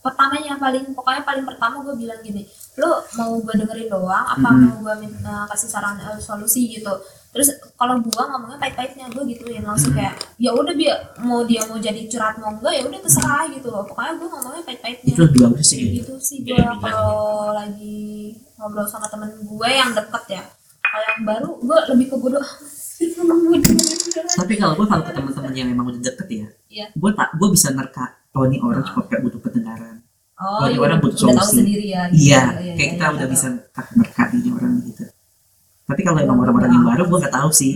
pertamanya 0.00 0.56
paling 0.56 0.90
pokoknya 0.90 1.22
paling 1.22 1.44
pertama 1.44 1.84
gue 1.84 1.92
bilang 1.94 2.16
gini 2.18 2.48
lo 2.74 3.04
mau 3.14 3.36
gue 3.36 3.52
dengerin 3.54 3.86
doang 3.86 4.24
apa 4.26 4.48
Mhm. 4.48 4.60
mau 4.64 4.76
gue 4.80 4.94
minta 4.98 5.44
kasih 5.46 5.68
saran 5.68 6.00
eh, 6.00 6.16
solusi 6.18 6.72
gitu? 6.72 6.88
Terus 7.30 7.46
kalau 7.76 7.94
gue 7.96 8.10
ngomongnya 8.10 8.58
pahit-pahitnya 8.58 9.06
gue 9.06 9.22
gitu 9.28 9.44
ya 9.46 9.60
langsung 9.60 9.92
kayak 9.92 10.18
ya 10.36 10.50
udah 10.50 10.72
biar 10.72 10.96
mau 11.20 11.44
dia 11.44 11.62
mau 11.62 11.78
jadi 11.78 12.00
curhat 12.04 12.34
mau 12.36 12.50
enggak 12.50 12.72
ya 12.72 12.82
udah 12.82 12.98
terserah 12.98 13.44
gitu 13.46 13.68
loh. 13.68 13.84
Pokoknya 13.84 14.12
gue 14.16 14.26
ngomongnya 14.26 14.62
pahit-pahitnya. 14.64 15.12
Itu 15.14 15.22
lebih 15.22 15.40
bagus 15.46 15.66
sih. 15.68 15.78
gitu 15.94 16.12
sih 16.18 16.38
gue 16.42 16.58
kalau 16.58 17.14
lagi 17.52 18.00
ngobrol 18.56 18.82
sama 18.84 19.06
temen 19.06 19.30
gue 19.38 19.68
yang 19.70 19.92
deket 19.92 20.24
ya. 20.32 20.42
Kalau 20.80 21.04
yang 21.06 21.22
baru 21.22 21.48
gue 21.60 21.78
lebih 21.92 22.06
ke 22.08 22.16
bodoh. 22.16 22.46
Tapi 24.32 24.54
kalau 24.56 24.74
gue 24.74 24.86
kalau 24.86 25.04
ke 25.04 25.12
teman-teman 25.12 25.52
yang 25.52 25.68
memang 25.68 25.86
udah 25.86 26.02
deket 26.02 26.28
ya, 26.28 26.46
Iya. 26.70 26.86
gue 26.94 27.10
tak 27.12 27.28
gue 27.34 27.48
bisa 27.50 27.68
nerka. 27.70 28.06
Oh 28.30 28.46
ini 28.46 28.62
orang 28.62 28.86
cuma 28.86 29.02
kayak 29.04 29.26
butuh 29.26 29.40
pendengaran. 29.42 30.06
Oh, 30.38 30.62
Kalau 30.62 30.70
iya, 30.70 30.78
orang 30.80 30.98
butuh 31.02 31.18
udah 31.20 31.34
tahu 31.36 31.42
solusi. 31.42 31.58
sendiri 31.60 31.86
ya. 31.90 32.02
Iya, 32.08 32.14
iya, 32.14 32.40
kayak 32.48 32.78
iya, 32.78 32.92
kita 32.94 33.04
iya, 33.04 33.10
udah 33.10 33.26
tahu. 33.26 33.34
bisa 33.34 33.46
ah, 33.74 33.86
nerka 33.92 34.22
ini 34.30 34.48
orang 34.48 34.72
gitu. 34.86 35.04
Tapi 35.84 36.00
kalau 36.00 36.18
emang 36.18 36.38
orang-orang 36.38 36.70
yang 36.70 36.86
baru 36.86 37.02
gue 37.04 37.18
nggak 37.20 37.34
tahu 37.34 37.50
sih. 37.50 37.72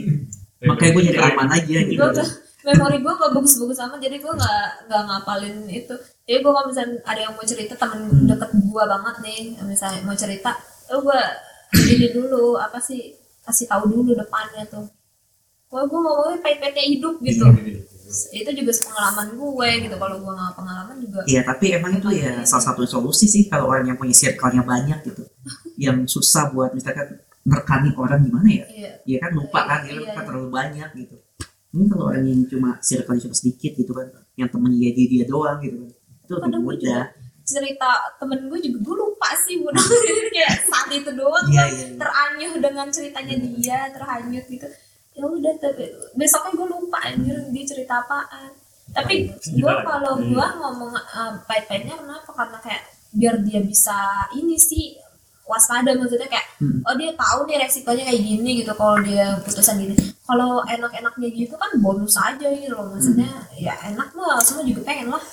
Makanya 0.62 0.90
gue 0.94 1.02
nyari 1.04 1.20
aman 1.20 1.48
aja 1.50 1.78
gitu. 1.82 1.98
Gue 1.98 2.10
gak, 2.14 2.28
memori 2.64 2.96
gue 2.96 3.12
gak 3.12 3.32
bagus-bagus 3.36 3.76
sama, 3.76 4.00
jadi 4.00 4.16
gue 4.16 4.32
gak, 4.32 4.62
gak 4.88 5.02
ngapalin 5.04 5.56
itu. 5.68 5.92
Jadi 6.24 6.38
gue 6.40 6.48
kalau 6.48 6.64
misalnya 6.64 6.96
ada 7.04 7.20
yang 7.20 7.32
mau 7.34 7.44
cerita 7.44 7.74
temen 7.74 8.00
Hmm. 8.00 8.24
deket 8.24 8.50
gue 8.54 8.84
banget 8.88 9.16
nih, 9.20 9.40
misalnya 9.60 10.00
mau 10.00 10.16
cerita, 10.16 10.50
tuh 10.86 11.02
gue 11.02 11.20
ini 11.84 12.08
dulu 12.10 12.56
apa 12.56 12.78
sih 12.78 13.12
kasih 13.42 13.66
tahu 13.66 13.92
dulu 13.92 14.14
depannya 14.14 14.64
tuh. 14.64 14.88
Wah 15.68 15.84
gue 15.84 15.98
ngomongnya 15.98 16.38
pahit-pahitnya 16.40 16.84
hidup 16.88 17.14
gitu. 17.20 17.44
Itu 18.32 18.50
juga 18.52 18.70
pengalaman 18.74 19.28
gue 19.34 19.68
gitu. 19.88 19.96
Kalau 19.96 20.16
gue 20.20 20.32
gak 20.32 20.54
pengalaman 20.56 20.96
juga. 21.00 21.20
Iya, 21.24 21.40
tapi 21.46 21.66
emang 21.72 21.92
itu 21.96 22.08
ya 22.12 22.44
salah 22.44 22.64
satu 22.72 22.84
solusi 22.84 23.26
sih 23.26 23.48
kalau 23.48 23.72
orang 23.72 23.90
yang 23.90 23.98
punya 23.98 24.12
circle-nya 24.12 24.62
banyak 24.62 24.98
gitu. 25.08 25.24
Yang 25.84 26.14
susah 26.14 26.54
buat 26.54 26.70
misalkan 26.70 27.18
merekani 27.42 27.90
orang 27.98 28.22
gimana 28.22 28.48
ya? 28.48 28.64
Iya. 28.70 28.92
ya 29.04 29.18
kan 29.20 29.30
lupa 29.36 29.60
kan 29.68 29.84
dia 29.84 29.92
Iya, 29.92 30.16
kan 30.16 30.22
iya. 30.22 30.24
terlalu 30.24 30.48
banyak 30.48 30.88
gitu 30.96 31.16
ini 31.74 31.84
kalau 31.90 32.04
orang 32.06 32.22
yang 32.22 32.40
cuma 32.46 32.78
circle 32.78 33.18
cuma 33.18 33.34
sedikit 33.34 33.74
gitu 33.74 33.90
kan 33.90 34.06
yang 34.38 34.46
temennya 34.46 34.78
dia 34.78 34.90
dia, 34.94 35.06
dia 35.10 35.24
doang 35.26 35.58
gitu 35.58 35.76
kan 35.82 35.90
itu 36.24 36.32
lebih 36.40 36.62
mudah 36.62 37.04
cerita 37.44 37.90
temen 38.16 38.48
gue 38.48 38.58
juga 38.62 38.78
gue 38.80 38.96
lupa 38.96 39.28
sih 39.44 39.60
gue 39.60 39.68
kayak 40.34 40.64
saat 40.64 40.88
itu 40.94 41.10
doang 41.12 41.44
iya 41.50 41.66
gue 41.68 41.76
iya 41.76 41.86
iya. 41.92 41.96
teranyuh 41.98 42.52
dengan 42.62 42.86
ceritanya 42.88 43.34
dia 43.36 43.78
terhanyut 43.92 44.44
gitu 44.48 44.66
ya 45.14 45.24
udah 45.24 45.54
tapi 45.62 45.86
besoknya 46.18 46.50
gue 46.58 46.66
lupa 46.68 46.98
anjir 47.06 47.38
dia 47.54 47.64
cerita 47.64 48.02
apaan. 48.02 48.50
Tapi 48.94 49.30
gue 49.32 49.74
kalau 49.86 50.20
gue 50.20 50.46
ngomong 50.60 50.92
uh, 50.94 51.32
pahit-pahitnya 51.46 51.98
kenapa? 51.98 52.30
Karena 52.30 52.58
kayak 52.60 52.82
biar 53.14 53.34
dia 53.46 53.62
bisa 53.62 54.26
ini 54.34 54.58
sih 54.58 54.98
waspada 55.46 55.94
maksudnya 55.94 56.26
kayak 56.26 56.54
Hmm. 56.54 56.86
oh 56.86 56.94
dia 56.94 57.10
tahu 57.18 57.50
nih 57.50 57.58
resikonya 57.58 58.06
kayak 58.06 58.22
gini 58.22 58.62
gitu 58.62 58.70
kalau 58.78 58.94
dia 59.02 59.34
putusan 59.42 59.82
gini. 59.82 59.98
Kalau 60.22 60.62
enak-enaknya 60.62 61.28
gitu 61.34 61.54
kan 61.58 61.70
bonus 61.82 62.14
aja 62.14 62.46
gitu 62.46 62.70
loh 62.70 62.94
maksudnya 62.94 63.26
ya 63.58 63.74
enak 63.90 64.14
mah 64.14 64.38
semua 64.38 64.62
juga 64.62 64.86
pengen 64.86 65.10
lah. 65.10 65.24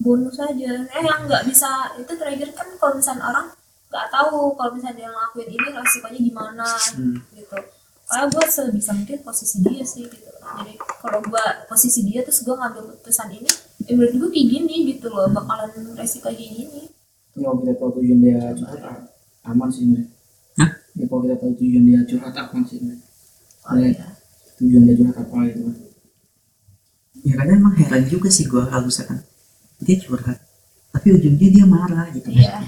Bonus 0.00 0.40
aja. 0.40 0.72
Eh 0.88 1.02
yang 1.04 1.28
nggak 1.28 1.44
bisa 1.44 1.92
itu 2.00 2.12
trigger 2.16 2.48
kan 2.56 2.64
kalau 2.80 2.96
misalnya 2.96 3.28
orang 3.28 3.46
nggak 3.92 4.08
tahu 4.08 4.56
kalau 4.56 4.72
misalnya 4.72 5.04
dia 5.04 5.08
ngelakuin 5.12 5.50
ini 5.52 5.68
resikonya 5.76 6.20
gimana. 6.32 6.68
Hmm. 6.96 7.14
Gitu 8.12 8.20
kayak 8.20 8.28
gue 8.28 8.44
sebisa 8.44 8.90
mungkin 8.92 9.18
posisi 9.24 9.56
dia 9.64 9.84
sih 9.88 10.04
gitu 10.04 10.28
jadi 10.28 10.72
kalau 11.00 11.18
gue 11.24 11.44
posisi 11.64 12.04
dia 12.04 12.20
terus 12.20 12.44
gue 12.44 12.52
ngambil 12.52 12.92
keputusan 12.92 13.28
ini 13.32 13.50
ya 13.88 13.92
menurut 13.96 14.14
gue 14.20 14.28
kayak 14.36 14.48
gini 14.52 14.74
gitu 14.92 15.06
loh 15.08 15.26
bakalan 15.32 15.72
resiko 15.96 16.28
kayak 16.28 16.38
gini 16.38 16.92
ya 17.32 17.48
kalau 17.48 17.56
kita 17.64 17.72
tahu 17.80 17.90
tujuan 17.96 18.18
dia 18.20 18.38
curhat 18.52 19.08
aman 19.48 19.68
sih 19.72 19.84
nih 19.88 20.04
Hah? 20.60 20.70
ya 21.00 21.04
kalau 21.08 21.20
kita 21.24 21.36
tahu 21.40 21.52
tujuan 21.56 21.82
dia 21.88 22.00
curhat 22.04 22.34
aman 22.36 22.62
sih 22.68 22.78
nih 22.84 22.98
oh, 23.64 23.74
iya. 23.80 24.06
tujuan 24.60 24.82
dia 24.84 24.94
curhat 25.00 25.16
apa 25.24 25.36
gitu 25.48 25.60
kan 25.64 25.76
ya 27.22 27.32
kadang 27.38 27.56
emang 27.64 27.74
heran 27.80 28.02
juga 28.10 28.28
sih 28.28 28.44
gue 28.44 28.62
kalau 28.68 28.84
misalkan 28.84 29.24
dia 29.80 29.96
curhat 29.96 30.38
tapi 30.92 31.08
ujungnya 31.16 31.48
dia 31.48 31.64
marah 31.64 32.06
gitu 32.12 32.28
iya 32.28 32.60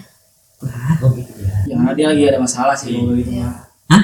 wah 0.64 0.96
Oh 1.04 1.12
gitu 1.12 1.32
ya. 1.44 1.76
ya 1.76 1.92
dia 1.92 2.06
lagi 2.08 2.22
ada 2.24 2.40
masalah 2.40 2.72
sih 2.72 2.96
kalau 2.96 3.12
gitu 3.20 3.36
Iya. 3.36 3.68
Hah? 3.92 4.02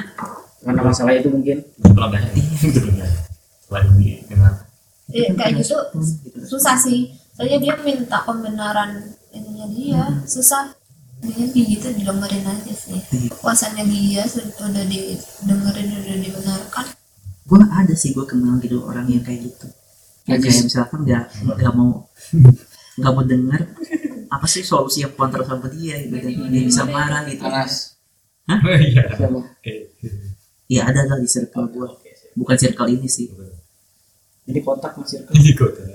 Karena 0.61 0.81
masalah 0.83 1.13
itu 1.15 1.29
mungkin? 1.29 1.59
Belum 1.81 2.11
biasa. 2.11 2.29
Belum 2.71 2.95
biasa. 2.97 3.19
Lagi 3.71 4.11
dengan 4.31 4.53
Iya, 5.11 5.27
kayak 5.35 5.53
gitu. 5.59 5.75
Gitu. 5.91 6.47
susah 6.47 6.79
sih. 6.79 7.11
Soalnya 7.35 7.59
dia 7.59 7.75
minta 7.83 8.23
pembenaran 8.23 9.11
ininya 9.31 9.67
dia. 9.67 10.03
Susah. 10.23 10.71
Dia 11.21 11.35
kayak 11.51 11.67
gitu 11.67 11.87
didengerin 11.99 12.47
aja 12.47 12.73
sih. 12.73 13.01
Kuasanya 13.43 13.83
dia 13.85 14.23
sudah 14.25 14.55
udah 14.71 14.85
didengerin 14.87 15.89
udah 15.99 16.17
dibenarkan. 16.17 16.87
Gue 17.45 17.59
ada 17.67 17.91
sih 17.93 18.15
gue 18.15 18.23
kenal 18.23 18.63
gitu 18.63 18.87
orang 18.87 19.11
yang 19.11 19.21
kayak 19.21 19.51
gitu. 19.51 19.67
Yang 20.25 20.39
Najis. 20.39 20.47
kayak 20.47 20.65
misalkan 20.71 20.99
nggak 21.03 21.25
nggak 21.59 21.73
mau 21.75 21.91
nggak 22.95 23.13
mau 23.13 23.25
denger 23.27 23.61
apa 24.31 24.47
sih 24.47 24.63
solusi 24.63 25.03
yang 25.03 25.13
kontra 25.13 25.43
sama 25.43 25.67
dia 25.69 25.99
gitu. 26.07 26.15
Dia 26.23 26.63
bisa 26.63 26.87
marah 26.87 27.27
gitu. 27.27 27.43
Anas 27.43 27.99
Iya. 28.87 29.05
Siapa 30.71 30.87
ya 30.87 30.87
ada 30.87 31.01
lah 31.11 31.19
di 31.19 31.27
circle 31.27 31.67
gue 31.67 31.89
bukan 32.39 32.55
circle 32.55 32.87
ini 32.87 33.11
sih 33.11 33.27
jadi 34.47 34.61
kontak 34.63 34.95
masih 34.95 35.23
rekam 35.23 35.35
Ini 35.35 35.53
kota. 35.55 35.83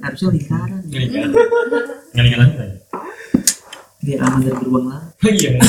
harusnya 0.00 0.28
lingkaran 0.32 0.80
ya. 0.88 0.96
Ngelingan. 0.96 1.30
Ngelingan 2.16 2.38
lagi 2.40 2.54
tanya. 2.56 2.78
biar 4.00 4.20
aman 4.24 4.40
dari 4.40 4.56
beruang 4.56 4.86
lah 4.88 5.02
Iya. 5.28 5.60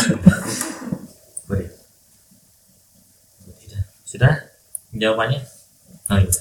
Boleh. 1.47 1.67
Sudah? 3.59 3.81
Sudah? 4.07 4.33
Jawabannya? 4.95 5.43
Oh 6.07 6.19
iya. 6.19 6.31